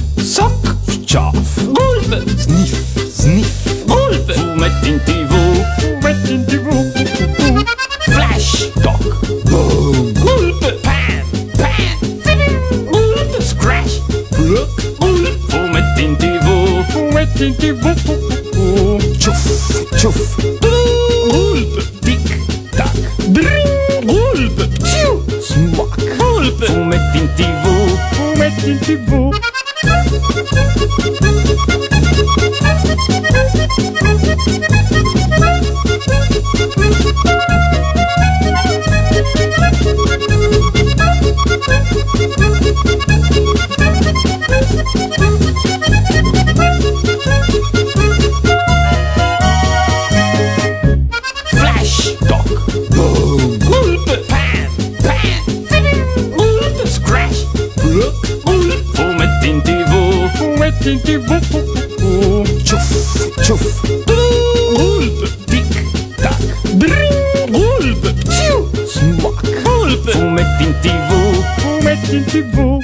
Fumetti 70.59 70.65
in 70.65 70.75
tv. 70.81 71.59
Fumetti 71.61 72.15
in 72.17 72.23
tv. 72.25 72.77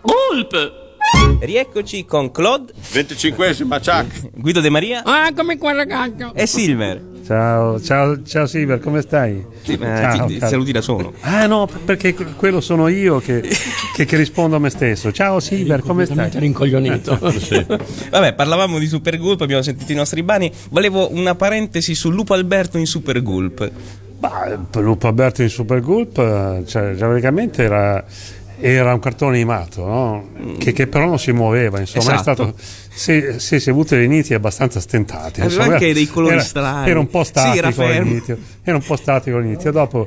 Gulp. 0.00 0.72
Rieccoci 1.40 2.04
con 2.06 2.30
Claude, 2.30 2.72
25esima, 2.92 3.78
Chuck! 3.78 4.30
Guido 4.34 4.60
De 4.60 4.70
Maria 4.70 5.02
Ah, 5.04 5.30
come 5.36 5.58
qua 5.58 5.72
ragazzo. 5.72 6.32
e 6.34 6.46
Silver. 6.46 7.08
Ciao, 7.26 7.78
ciao, 7.78 8.22
ciao 8.22 8.46
Silver, 8.46 8.80
come 8.80 9.02
stai? 9.02 9.44
Sì, 9.62 9.76
ma 9.76 9.96
Ciao, 9.98 10.26
ti- 10.26 10.32
ti 10.34 10.38
caro. 10.38 10.50
saluti 10.50 10.72
da 10.72 10.80
solo. 10.80 11.12
Ah 11.20 11.46
no, 11.46 11.68
perché 11.84 12.14
quello 12.14 12.62
sono 12.62 12.88
io 12.88 13.20
che, 13.20 13.42
che- 13.94 14.04
che 14.06 14.16
rispondo 14.16 14.56
a 14.56 14.58
me 14.58 14.70
stesso. 14.70 15.12
Ciao 15.12 15.40
Silver, 15.40 15.80
come 15.82 16.06
stai? 16.06 16.30
Rincoglionito. 16.32 17.18
Vabbè, 18.10 18.32
parlavamo 18.34 18.78
di 18.78 18.86
Super 18.86 19.18
Gulp, 19.18 19.42
abbiamo 19.42 19.62
sentito 19.62 19.92
i 19.92 19.96
nostri 19.96 20.22
brani. 20.22 20.50
Volevo 20.70 21.12
una 21.12 21.34
parentesi 21.34 21.94
su 21.94 22.08
Lupo 22.10 22.32
Alberto 22.32 22.78
in 22.78 22.86
Super 22.86 23.22
Gulp. 23.22 23.70
Bah, 24.20 24.58
Lupo 24.80 25.06
Alberto 25.06 25.40
in 25.42 25.48
Super 25.48 25.80
Gulp, 25.80 26.16
cioè, 26.66 26.92
praticamente 26.92 27.62
era, 27.62 28.04
era 28.58 28.92
un 28.92 29.00
cartone 29.00 29.36
animato, 29.36 29.86
no? 29.86 30.28
che, 30.58 30.72
che 30.72 30.86
però 30.86 31.06
non 31.06 31.18
si 31.18 31.32
muoveva, 31.32 31.80
insomma, 31.80 32.16
Esatto. 32.16 32.30
è 32.30 32.34
stato. 32.34 32.54
Sì, 32.92 33.38
sì, 33.38 33.60
si 33.60 33.68
è 33.68 33.72
avuto 33.72 33.94
inizi 33.94 34.34
abbastanza 34.34 34.80
stentati. 34.80 35.40
Aveva 35.40 35.44
insomma, 35.54 35.72
anche 35.74 35.84
era- 35.86 35.94
dei 35.94 36.06
colori 36.08 36.34
era, 36.34 36.42
strani. 36.42 36.90
Era 36.90 36.98
un 36.98 37.06
po' 37.08 37.22
Sì, 37.22 37.28
statico 37.30 37.70
fermo. 37.70 38.00
all'inizio. 38.02 38.38
Era 38.62 38.76
un 38.76 38.82
po' 38.84 38.96
statico 38.96 39.36
all'inizio. 39.38 39.72
Dopo, 39.72 40.06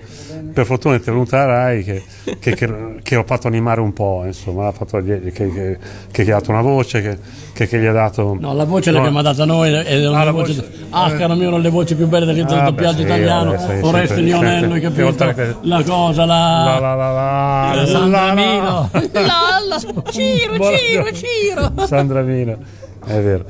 per 0.54 0.66
fortuna, 0.66 0.96
è 0.96 1.00
venuta 1.00 1.38
la 1.38 1.46
Rai 1.46 1.84
che, 1.84 2.04
che, 2.40 2.54
che, 2.56 2.70
che 3.02 3.16
ho 3.16 3.24
fatto 3.26 3.48
animare 3.48 3.80
un 3.82 3.94
po', 3.94 4.24
insomma, 4.26 4.68
ha 4.68 4.72
fatto, 4.74 5.02
che, 5.02 5.32
che, 5.32 5.78
che 6.12 6.24
gli 6.24 6.30
ha 6.30 6.36
dato 6.36 6.52
una 6.52 6.62
voce, 6.62 7.02
che, 7.02 7.18
che, 7.54 7.68
che 7.68 7.80
gli 7.80 7.86
ha 7.86 7.94
dato. 7.94 8.38
No, 8.40 8.54
la 8.54 8.66
voce 8.66 8.92
No. 8.92 8.98
l'abbiamo 8.98 9.22
data 9.22 9.46
noi 9.46 9.72
è 9.74 10.08
una 10.08 10.20
Ah, 10.20 10.24
la 10.26 10.32
voce. 10.32 10.54
voce- 10.54 10.72
Ah, 10.92 11.12
caro 11.14 11.34
mio, 11.36 11.58
le 11.58 11.70
voci 11.70 11.96
più 11.96 12.06
belle 12.08 12.26
del 12.32 12.46
Ah, 12.48 12.62
doppiaggio 12.66 12.98
sì, 12.98 13.04
italiano. 13.04 13.58
sì, 13.58 13.80
Oreste 13.82 14.20
Lionello, 14.22 14.78
sempre- 14.80 15.04
capito? 15.06 15.34
che- 15.34 15.56
La 15.62 15.84
cosa, 15.84 16.26
La 16.26 16.36
la. 16.36 16.80
la 16.80 16.96
la 16.96 17.12
la, 17.12 17.74
la 17.76 17.86
Sandra 17.88 18.20
la, 18.22 18.28
la. 18.28 18.34
Mino. 18.34 18.90
La, 19.14 19.22
la, 19.68 19.80
Ciro, 20.12 20.56
Buona- 20.58 20.78
Ciro, 20.78 21.06
Ciro. 21.14 21.88
Sandra 21.88 22.22
Mino, 22.22 22.58
è 23.06 23.22
vero. 23.22 23.46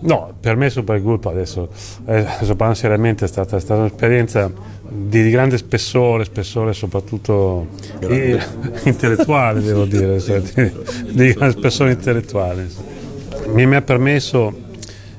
No, 0.00 0.34
per 0.38 0.56
me 0.56 0.70
Super 0.70 1.00
Gulp 1.00 1.26
adesso, 1.26 1.68
eh, 2.06 2.18
adesso 2.18 2.54
parlando 2.56 2.74
seriamente, 2.74 3.24
è 3.24 3.28
stata, 3.28 3.56
è 3.56 3.60
stata 3.60 3.80
un'esperienza 3.80 4.50
di, 4.88 5.22
di 5.22 5.30
grande 5.30 5.56
spessore, 5.56 6.24
spessore 6.24 6.72
soprattutto 6.72 7.68
eh, 8.00 8.38
intellettuale, 8.84 9.60
devo 9.60 9.84
dire, 9.84 10.20
cioè, 10.20 10.40
di, 10.40 10.72
di 11.10 11.32
grande 11.32 11.58
spessore 11.58 11.92
intellettuale. 11.92 12.68
Mi, 13.52 13.66
mi 13.66 13.76
ha 13.76 13.82
permesso 13.82 14.52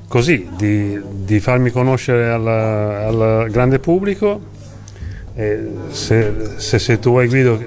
così 0.07 0.47
di, 0.57 0.99
di 1.23 1.39
farmi 1.39 1.69
conoscere 1.69 2.29
al, 2.29 2.47
al 2.47 3.47
grande 3.49 3.79
pubblico. 3.79 4.53
Se, 5.35 6.33
se, 6.55 6.79
se 6.79 6.99
tu 6.99 7.09
vuoi 7.09 7.27
Guido 7.27 7.59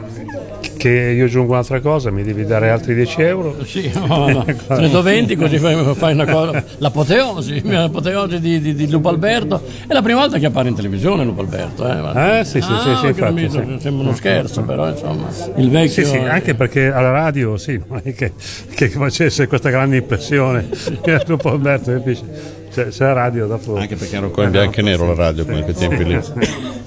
che 0.78 0.88
io 0.88 1.26
aggiungo 1.26 1.52
un'altra 1.52 1.80
cosa, 1.80 2.10
mi 2.10 2.22
devi 2.22 2.46
dare 2.46 2.70
altri 2.70 2.94
10 2.94 3.22
euro. 3.22 3.56
Sì, 3.68 3.90
no, 3.92 4.28
no. 4.28 4.44
120 4.46 5.36
così 5.36 5.58
fai, 5.58 5.94
fai 5.94 6.14
una 6.14 6.24
cosa. 6.24 6.64
L'apoteosi, 6.78 7.60
l'apoteosi 7.68 8.40
di, 8.40 8.60
di, 8.60 8.74
di 8.74 8.90
Lupo 8.90 9.10
Alberto. 9.10 9.62
È 9.86 9.92
la 9.92 10.00
prima 10.00 10.20
volta 10.20 10.38
che 10.38 10.46
appare 10.46 10.68
in 10.70 10.74
televisione 10.74 11.24
Lupo 11.24 11.42
Alberto. 11.42 11.86
Eh. 11.86 12.38
Eh, 12.38 12.44
sì, 12.44 12.60
sì, 12.62 12.70
Ah, 12.70 12.78
sì, 12.78 12.94
sì, 12.96 13.04
ho 13.04 13.08
infatti, 13.08 13.50
sì. 13.50 13.76
Sembra 13.80 14.02
uno 14.04 14.14
scherzo, 14.14 14.62
però 14.62 14.88
insomma. 14.88 15.28
Il 15.56 15.68
vecchio. 15.68 16.04
Sì, 16.04 16.10
sì, 16.10 16.16
anche 16.16 16.54
perché 16.54 16.86
alla 16.86 17.10
radio 17.10 17.56
sì, 17.56 17.78
non 17.86 18.00
è 18.02 18.14
che, 18.14 18.32
che 18.72 18.88
facesse 18.88 19.46
questa 19.46 19.70
grande 19.70 19.96
impressione 19.96 20.68
dopo 21.26 21.50
Alberto, 21.50 21.92
capisci? 21.92 22.24
Cioè, 22.72 22.90
se 22.90 23.02
la 23.04 23.12
radio 23.12 23.46
dopo... 23.46 23.76
Anche 23.76 23.96
perché 23.96 24.16
era 24.16 24.26
ancora 24.26 24.46
in 24.46 24.52
bianco 24.52 24.80
e 24.80 24.82
nero 24.82 25.06
la 25.06 25.14
radio 25.14 25.44
come 25.44 25.62
quei 25.62 25.74
tempi 25.74 26.04
lì. 26.04 26.12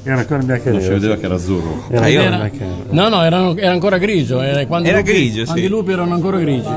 Era 0.03 0.19
ancora 0.19 0.39
in 0.39 0.45
bianco 0.45 0.67
e 0.69 0.71
Non 0.71 0.79
si 0.81 0.87
nero. 0.87 0.99
vedeva 0.99 1.15
che 1.17 1.25
era 1.25 1.35
azzurro. 1.35 1.83
Era 1.89 2.01
Ah, 2.05 2.09
Era- 2.09 2.37
nero. 2.37 2.51
No, 2.89 3.09
no, 3.09 3.23
erano- 3.23 3.57
era 3.57 3.71
ancora 3.71 3.97
grigio. 3.97 4.41
Era, 4.41 4.61
Era 4.61 4.97
lupi- 4.97 5.01
grigio, 5.03 5.43
Quando 5.43 5.61
sì. 5.61 5.67
i 5.67 5.69
lupi 5.69 5.91
erano 5.91 6.13
ancora 6.13 6.37
grigi. 6.39 6.67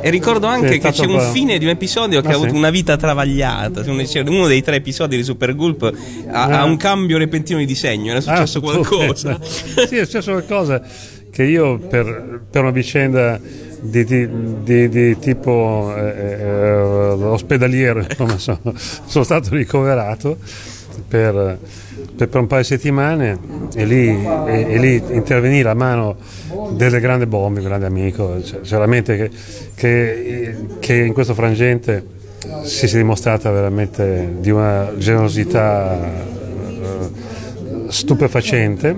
E 0.00 0.10
ricordo 0.10 0.46
anche 0.46 0.72
Sì, 0.72 0.78
che 0.78 0.90
c'è 0.90 1.06
un 1.06 1.18
fine 1.32 1.56
di 1.58 1.64
un 1.64 1.70
episodio 1.70 2.20
che 2.20 2.26
Ah, 2.28 2.32
ha 2.32 2.34
avuto 2.34 2.50
sì? 2.50 2.56
una 2.56 2.68
vita 2.70 2.96
travagliata. 2.96 3.82
C'è 3.82 4.20
Uno 4.26 4.46
dei 4.46 4.62
tre 4.62 4.76
episodi 4.76 5.16
di 5.16 5.22
Super 5.24 5.54
Gulp 5.54 5.82
ha, 6.30 6.42
Ah. 6.44 6.60
ha 6.60 6.64
un 6.64 6.76
cambio 6.76 7.16
repentino 7.16 7.58
di 7.58 7.64
disegno. 7.64 8.14
È 8.14 8.20
successo 8.20 8.58
Ah, 8.58 8.60
qualcosa. 8.60 9.38
sì, 9.42 9.96
è 9.96 10.04
successo 10.04 10.30
qualcosa 10.32 10.82
che 11.30 11.42
io 11.44 11.78
per, 11.78 12.42
per 12.50 12.60
una 12.62 12.70
vicenda 12.70 13.40
di, 13.84 14.04
di- 14.04 14.88
di- 14.88 15.18
tipo 15.18 15.92
eh, 15.96 16.36
eh, 16.40 16.72
ospedaliero 16.72 18.00
insomma, 18.00 18.38
sono, 18.38 18.60
sono 18.74 19.24
stato 19.24 19.50
ricoverato 19.50 20.38
per, 21.06 21.58
per- 22.16 22.28
per 22.28 22.40
un 22.40 22.46
paio 22.46 22.62
di 22.62 22.66
settimane 22.66 23.38
e 23.74 23.84
lì, 23.84 24.08
e- 24.08 24.66
e 24.72 24.78
lì 24.78 25.02
intervenì 25.10 25.60
la 25.62 25.74
mano 25.74 26.16
del 26.70 26.98
grande 27.00 27.26
Bombi, 27.26 27.58
un 27.58 27.66
grande 27.66 27.86
amico, 27.86 28.42
cioè, 28.42 28.60
veramente 28.60 29.16
che, 29.16 29.30
che- 29.74 30.56
che 30.80 30.94
in 30.94 31.12
questo 31.12 31.34
frangente 31.34 32.06
si 32.62 32.86
è 32.86 32.90
dimostrata 32.96 33.50
veramente 33.50 34.34
di 34.40 34.50
una 34.50 34.92
generosità 34.96 35.98
eh, 36.04 37.88
stupefacente 37.88 38.96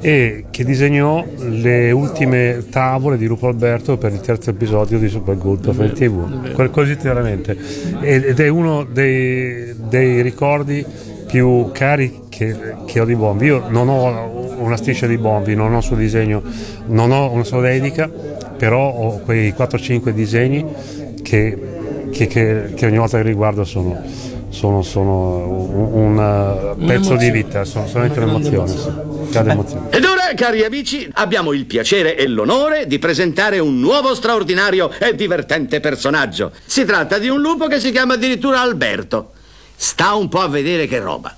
e 0.00 0.44
che 0.50 0.64
disegnò 0.64 1.24
le 1.38 1.90
ultime 1.90 2.64
tavole 2.70 3.16
di 3.16 3.26
Lupo 3.26 3.48
Alberto 3.48 3.96
per 3.96 4.12
il 4.12 4.20
terzo 4.20 4.50
episodio 4.50 4.98
di 4.98 5.08
Super 5.08 5.36
Gulp 5.36 5.66
in 5.78 5.92
tv 5.92 6.52
Quel- 6.52 6.70
così 6.70 6.94
veramente 7.02 7.56
ed 8.00 8.38
è 8.38 8.48
uno 8.48 8.84
dei, 8.84 9.74
dei 9.88 10.22
ricordi 10.22 10.84
più 11.26 11.70
cari 11.72 12.20
che, 12.30 12.56
che 12.86 13.00
ho 13.00 13.04
di 13.04 13.14
Bombi. 13.14 13.46
Io 13.46 13.64
non 13.68 13.88
ho 13.88 14.56
una 14.60 14.76
striscia 14.76 15.06
di 15.06 15.18
Bombi 15.18 15.54
non 15.54 15.74
ho 15.74 15.78
il 15.78 15.82
suo 15.82 15.96
disegno 15.96 16.42
non 16.86 17.10
ho 17.10 17.30
una 17.32 17.44
sua 17.44 17.60
dedica 17.60 18.08
però 18.08 18.88
ho 18.90 19.18
quei 19.18 19.50
4-5 19.56 20.10
disegni 20.10 20.64
che, 21.22 21.58
che- 22.10 22.26
che- 22.26 22.72
che 22.74 22.86
ogni 22.86 22.96
volta 22.98 23.18
che 23.18 23.24
riguardo 23.24 23.64
sono, 23.64 24.00
sono, 24.50 24.82
sono 24.82 25.46
un, 25.46 26.18
un 26.18 26.86
pezzo 26.86 27.16
di 27.16 27.30
vita, 27.30 27.64
sono 27.64 27.86
solamente 27.86 28.20
un'emozione. 28.20 28.74
Grande 29.30 29.52
emozione. 29.52 29.90
Ed 29.90 30.04
ora, 30.04 30.32
cari 30.34 30.64
amici, 30.64 31.08
abbiamo 31.14 31.52
il 31.52 31.66
piacere 31.66 32.16
e 32.16 32.26
l'onore 32.26 32.86
di 32.86 32.98
presentare 32.98 33.58
un 33.58 33.78
nuovo 33.78 34.14
straordinario 34.14 34.90
e 34.98 35.14
divertente 35.14 35.80
personaggio. 35.80 36.52
Si 36.64 36.84
tratta 36.84 37.18
di 37.18 37.28
un 37.28 37.40
lupo 37.40 37.66
che 37.66 37.80
si 37.80 37.90
chiama 37.90 38.14
addirittura 38.14 38.60
Alberto. 38.60 39.32
Sta 39.76 40.14
un 40.14 40.28
po' 40.28 40.40
a 40.40 40.48
vedere 40.48 40.86
che 40.86 40.98
roba. 40.98 41.36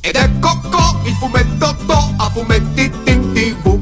Ed 0.00 0.14
ecco 0.14 0.60
qua 0.70 1.00
il 1.04 1.12
fumetto 1.14 1.76
to 1.86 2.14
a 2.18 2.30
fumetti 2.30 2.90
in 3.06 3.32
tv. 3.32 3.76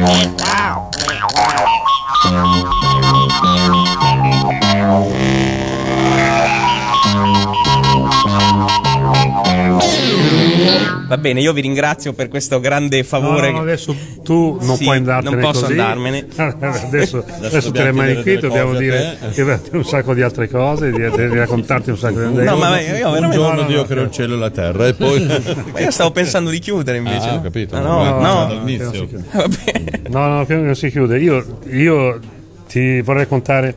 Yeah. 0.00 0.57
Va 11.08 11.16
bene, 11.16 11.40
io 11.40 11.54
vi 11.54 11.62
ringrazio 11.62 12.12
per 12.12 12.28
questo 12.28 12.60
grande 12.60 13.02
favore. 13.02 13.50
no, 13.50 13.56
no, 13.56 13.62
adesso 13.62 13.96
tu 14.22 14.58
non 14.60 14.76
Sì, 14.76 14.84
puoi 14.84 14.98
andartene 14.98 15.34
non 15.36 15.40
posso 15.42 15.60
così. 15.62 15.72
andarmene. 15.72 16.26
adesso, 16.36 17.24
adesso 17.42 17.70
te 17.72 17.82
le 17.82 17.92
mani 17.92 18.20
qui, 18.22 18.38
dobbiamo 18.38 18.72
cose 18.72 18.82
dire 18.82 19.18
un 19.72 19.84
sacco 19.84 20.12
di 20.12 20.20
altre 20.20 20.48
cose, 20.50 20.90
di, 20.90 20.98
di 20.98 21.34
raccontarti 21.34 21.90
un 21.90 21.96
sacco 21.96 22.20
di 22.20 22.42
No, 22.44 22.56
ma 22.56 22.78
io, 22.78 22.94
io 22.96 23.06
Un 23.06 23.12
veramente. 23.14 23.36
giorno 23.36 23.54
no, 23.54 23.62
no, 23.62 23.68
Dio 23.68 23.84
creò 23.86 24.02
il 24.02 24.10
cielo 24.10 24.34
e 24.34 24.38
la 24.38 24.50
terra 24.50 24.86
e 24.86 24.92
poi... 24.94 25.24
ma 25.72 25.80
io 25.80 25.90
stavo 25.90 26.10
pensando 26.10 26.50
di 26.50 26.58
chiudere 26.58 26.98
invece. 26.98 27.28
Ah, 27.28 27.34
ho 27.36 27.40
capito. 27.40 27.76
Ah, 27.76 27.80
no, 27.80 28.04
no. 28.20 28.62
No, 30.08 30.44
no, 30.46 30.46
non 30.48 30.74
si 30.74 30.90
chiude. 30.90 31.18
Io, 31.18 31.60
io 31.70 32.18
ti 32.68 33.00
vorrei 33.00 33.22
raccontare 33.22 33.76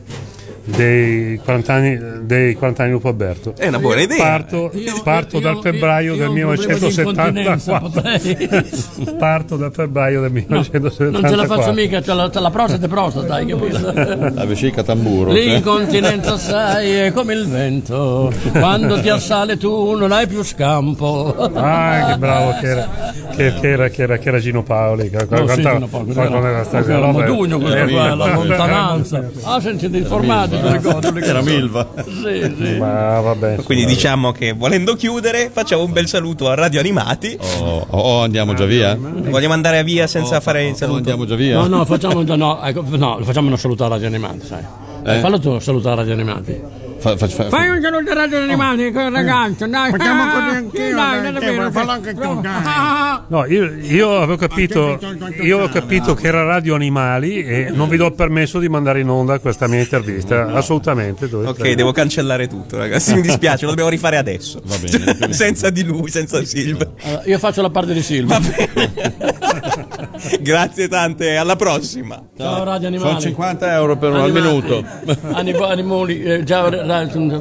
dei 0.64 1.40
40 1.42 1.72
anni, 1.72 1.98
dei 2.22 2.54
40 2.54 2.82
anni 2.84 2.92
Lupo 2.92 3.08
Alberto. 3.08 3.54
È 3.56 3.66
una 3.68 3.78
buona 3.78 4.00
idea. 4.02 4.16
Parto, 4.16 4.70
Io- 4.74 5.00
parto 5.02 5.36
io- 5.36 5.42
dal 5.42 5.54
io- 5.56 5.60
febbraio 5.60 6.12
io 6.12 6.18
del 6.18 6.28
un 6.28 6.34
problema 6.34 6.78
di 6.78 6.94
incontinenza, 7.00 7.80
1974. 7.80 9.16
Parto 9.18 9.56
dal 9.56 9.72
febbraio 9.72 10.20
del 10.20 10.30
No, 10.32 10.38
1974. 10.38 11.20
non 11.20 11.30
ce 11.30 11.36
la 11.36 11.46
faccio 11.46 11.72
mica, 11.72 12.00
c'ho 12.00 12.14
la, 12.14 12.30
c'ho 12.30 12.40
la 12.40 12.50
prostata 12.50 12.84
e 12.84 12.88
prostata? 12.88 14.30
La 14.30 14.44
vescica 14.44 14.82
tamburo. 14.82 15.32
L'incontinenza 15.32 16.36
sai 16.38 16.90
è 16.92 17.12
come 17.12 17.34
il 17.34 17.46
vento, 17.48 18.32
quando 18.52 19.00
ti 19.00 19.08
assale 19.08 19.56
tu 19.56 19.94
non 19.96 20.12
hai 20.12 20.26
più 20.26 20.42
scampo. 20.42 21.34
Ah, 21.54 22.10
che 22.12 22.18
bravo 22.18 22.54
che 22.60 22.66
era, 22.66 22.88
che, 23.34 23.54
che 23.60 23.68
era, 23.68 23.88
che 23.88 24.02
era, 24.02 24.16
che 24.18 24.28
era 24.28 24.38
Gino 24.38 24.62
Paoli. 24.62 25.10
Che, 25.10 25.26
No, 25.28 25.38
sì, 25.38 25.44
cantava- 25.46 25.74
Gino 25.74 25.86
Paoli, 25.88 26.12
quando 26.14 26.36
era- 26.38 26.66
era 26.68 26.78
era 26.78 26.98
roba- 26.98 27.12
Modugno 27.12 27.58
questo 27.58 27.76
era- 27.76 27.88
qua, 27.90 28.14
la 28.14 28.24
era- 28.26 28.34
lontananza. 28.34 29.30
Ah, 29.42 29.60
sentite 29.60 29.96
informati, 29.96 30.50
ti 30.50 30.50
ricordo 30.50 30.50
le 30.51 30.51
Era 30.51 30.51
cose. 30.82 31.42
Milva. 31.42 31.88
Sì, 32.04 32.54
sì. 32.56 32.76
Ma 32.78 33.20
vabbè. 33.20 33.62
Quindi 33.62 33.84
diciamo 33.86 34.32
che 34.32 34.52
volendo 34.52 34.94
chiudere, 34.94 35.50
facciamo 35.52 35.82
un 35.82 35.92
bel 35.92 36.06
saluto 36.06 36.48
a 36.48 36.54
Radio 36.54 36.80
Animati. 36.80 37.36
Oh, 37.60 37.86
oh, 37.90 38.22
andiamo 38.22 38.54
già 38.54 38.64
via? 38.64 38.96
Vogliamo 38.96 39.54
andare 39.54 39.82
via 39.84 40.06
senza 40.06 40.40
fare 40.40 40.64
il 40.66 40.72
Oh, 40.72 40.76
saluto? 40.76 40.98
andiamo 40.98 41.24
già 41.26 41.34
via? 41.34 41.56
No, 41.60 41.66
no, 41.66 41.84
facciamo, 41.84 42.22
no, 42.22 42.62
ecco, 42.62 42.84
no, 42.88 43.18
facciamo 43.22 43.48
una 43.48 43.56
salutare 43.56 43.94
agli 43.94 44.04
animati, 44.04 44.46
sai. 44.46 44.62
Eh? 45.04 45.18
Fallo 45.18 45.38
tu, 45.38 45.58
salutare 45.58 46.02
agli 46.02 46.10
animati. 46.12 46.60
Fa- 47.02 47.16
fa- 47.16 47.26
fa- 47.26 47.48
Fai 47.48 47.68
un 47.68 47.80
saluto 47.82 48.12
animati, 48.12 48.92
con 48.92 49.02
il 49.06 49.10
ragazzo, 49.10 49.66
dai. 49.66 49.90
Facciamo 49.90 50.22
Ah, 50.22 50.30
così 50.44 50.56
anch'io, 50.56 50.94
dai, 50.94 51.20
non 51.22 51.36
è 51.36 51.40
te, 51.40 51.50
vero, 51.50 51.70
fallo 51.72 51.90
anche 51.90 52.14
tu, 52.14 52.40
dai. 52.40 52.52
Ah, 52.64 53.24
No, 53.26 53.44
io, 53.46 53.64
io 53.80 54.16
avevo 54.18 54.36
capito, 54.36 54.98
io 55.40 55.56
avevo 55.56 55.68
capito 55.68 56.14
che 56.14 56.28
era 56.28 56.44
Radio 56.44 56.76
Animali 56.76 57.42
e 57.44 57.70
non 57.74 57.88
vi 57.88 57.96
do 57.96 58.06
il 58.06 58.14
permesso 58.14 58.60
di 58.60 58.68
mandare 58.68 59.00
in 59.00 59.08
onda 59.08 59.40
questa 59.40 59.66
mia 59.66 59.80
intervista. 59.80 60.52
Assolutamente. 60.52 61.28
dovete- 61.28 61.62
Ok, 61.62 61.72
devo 61.74 61.90
cancellare 61.90 62.46
tutto, 62.46 62.76
ragazzi. 62.78 63.14
Mi 63.14 63.22
dispiace, 63.22 63.62
lo 63.64 63.70
dobbiamo 63.70 63.90
rifare 63.90 64.16
adesso. 64.16 64.60
Va 64.64 64.76
bene. 64.78 65.32
senza 65.34 65.70
di 65.70 65.82
lui, 65.84 66.08
senza 66.08 66.44
Silva. 66.44 66.86
Allora, 67.02 67.22
io 67.24 67.38
faccio 67.38 67.62
la 67.62 67.70
parte 67.70 67.92
di 67.94 68.02
Silvio. 68.02 68.36
Grazie 70.40 70.88
tante, 70.88 71.36
alla 71.36 71.56
prossima. 71.56 72.20
Ciao 72.36 72.64
Radio 72.64 72.88
Sono 72.88 73.02
Animali. 73.02 73.20
50 73.22 73.72
euro 73.74 73.96
per 73.96 74.10
un 74.10 74.16
Animali. 74.20 74.40
minuto. 74.46 74.84
Animo- 75.32 75.66
animali, 75.66 76.22
eh, 76.22 76.44
ciao, 76.46 76.68
ra- 76.68 76.84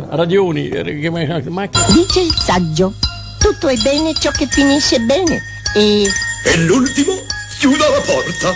radioni. 0.09 0.69
eh. 0.69 0.83
Dice 0.83 2.19
il 2.21 2.33
saggio, 2.37 2.93
tutto 3.39 3.67
è 3.67 3.75
bene 3.77 4.13
ciò 4.13 4.31
che 4.31 4.47
finisce 4.49 4.99
bene. 4.99 5.41
E 5.75 6.03
E 6.45 6.57
l'ultimo 6.57 7.13
chiuda 7.59 7.85
la 7.89 8.01
porta. 8.05 8.53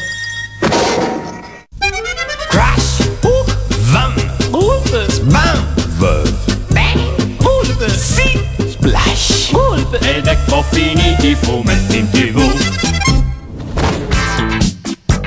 Crash, 2.49 2.99
hook, 3.21 3.57
vam, 3.91 4.13
bulbus, 4.49 5.19
bam, 5.19 5.65
bang, 5.97 7.35
bulbus, 7.37 7.93
sì, 7.93 8.39
splash, 8.69 9.51
bulbus. 9.51 9.99
Ed 10.01 10.25
ecco 10.27 10.63
finiti 10.71 11.29
i 11.29 11.35
fumetti 11.35 11.97
in 11.97 12.09
tv. 12.09 12.84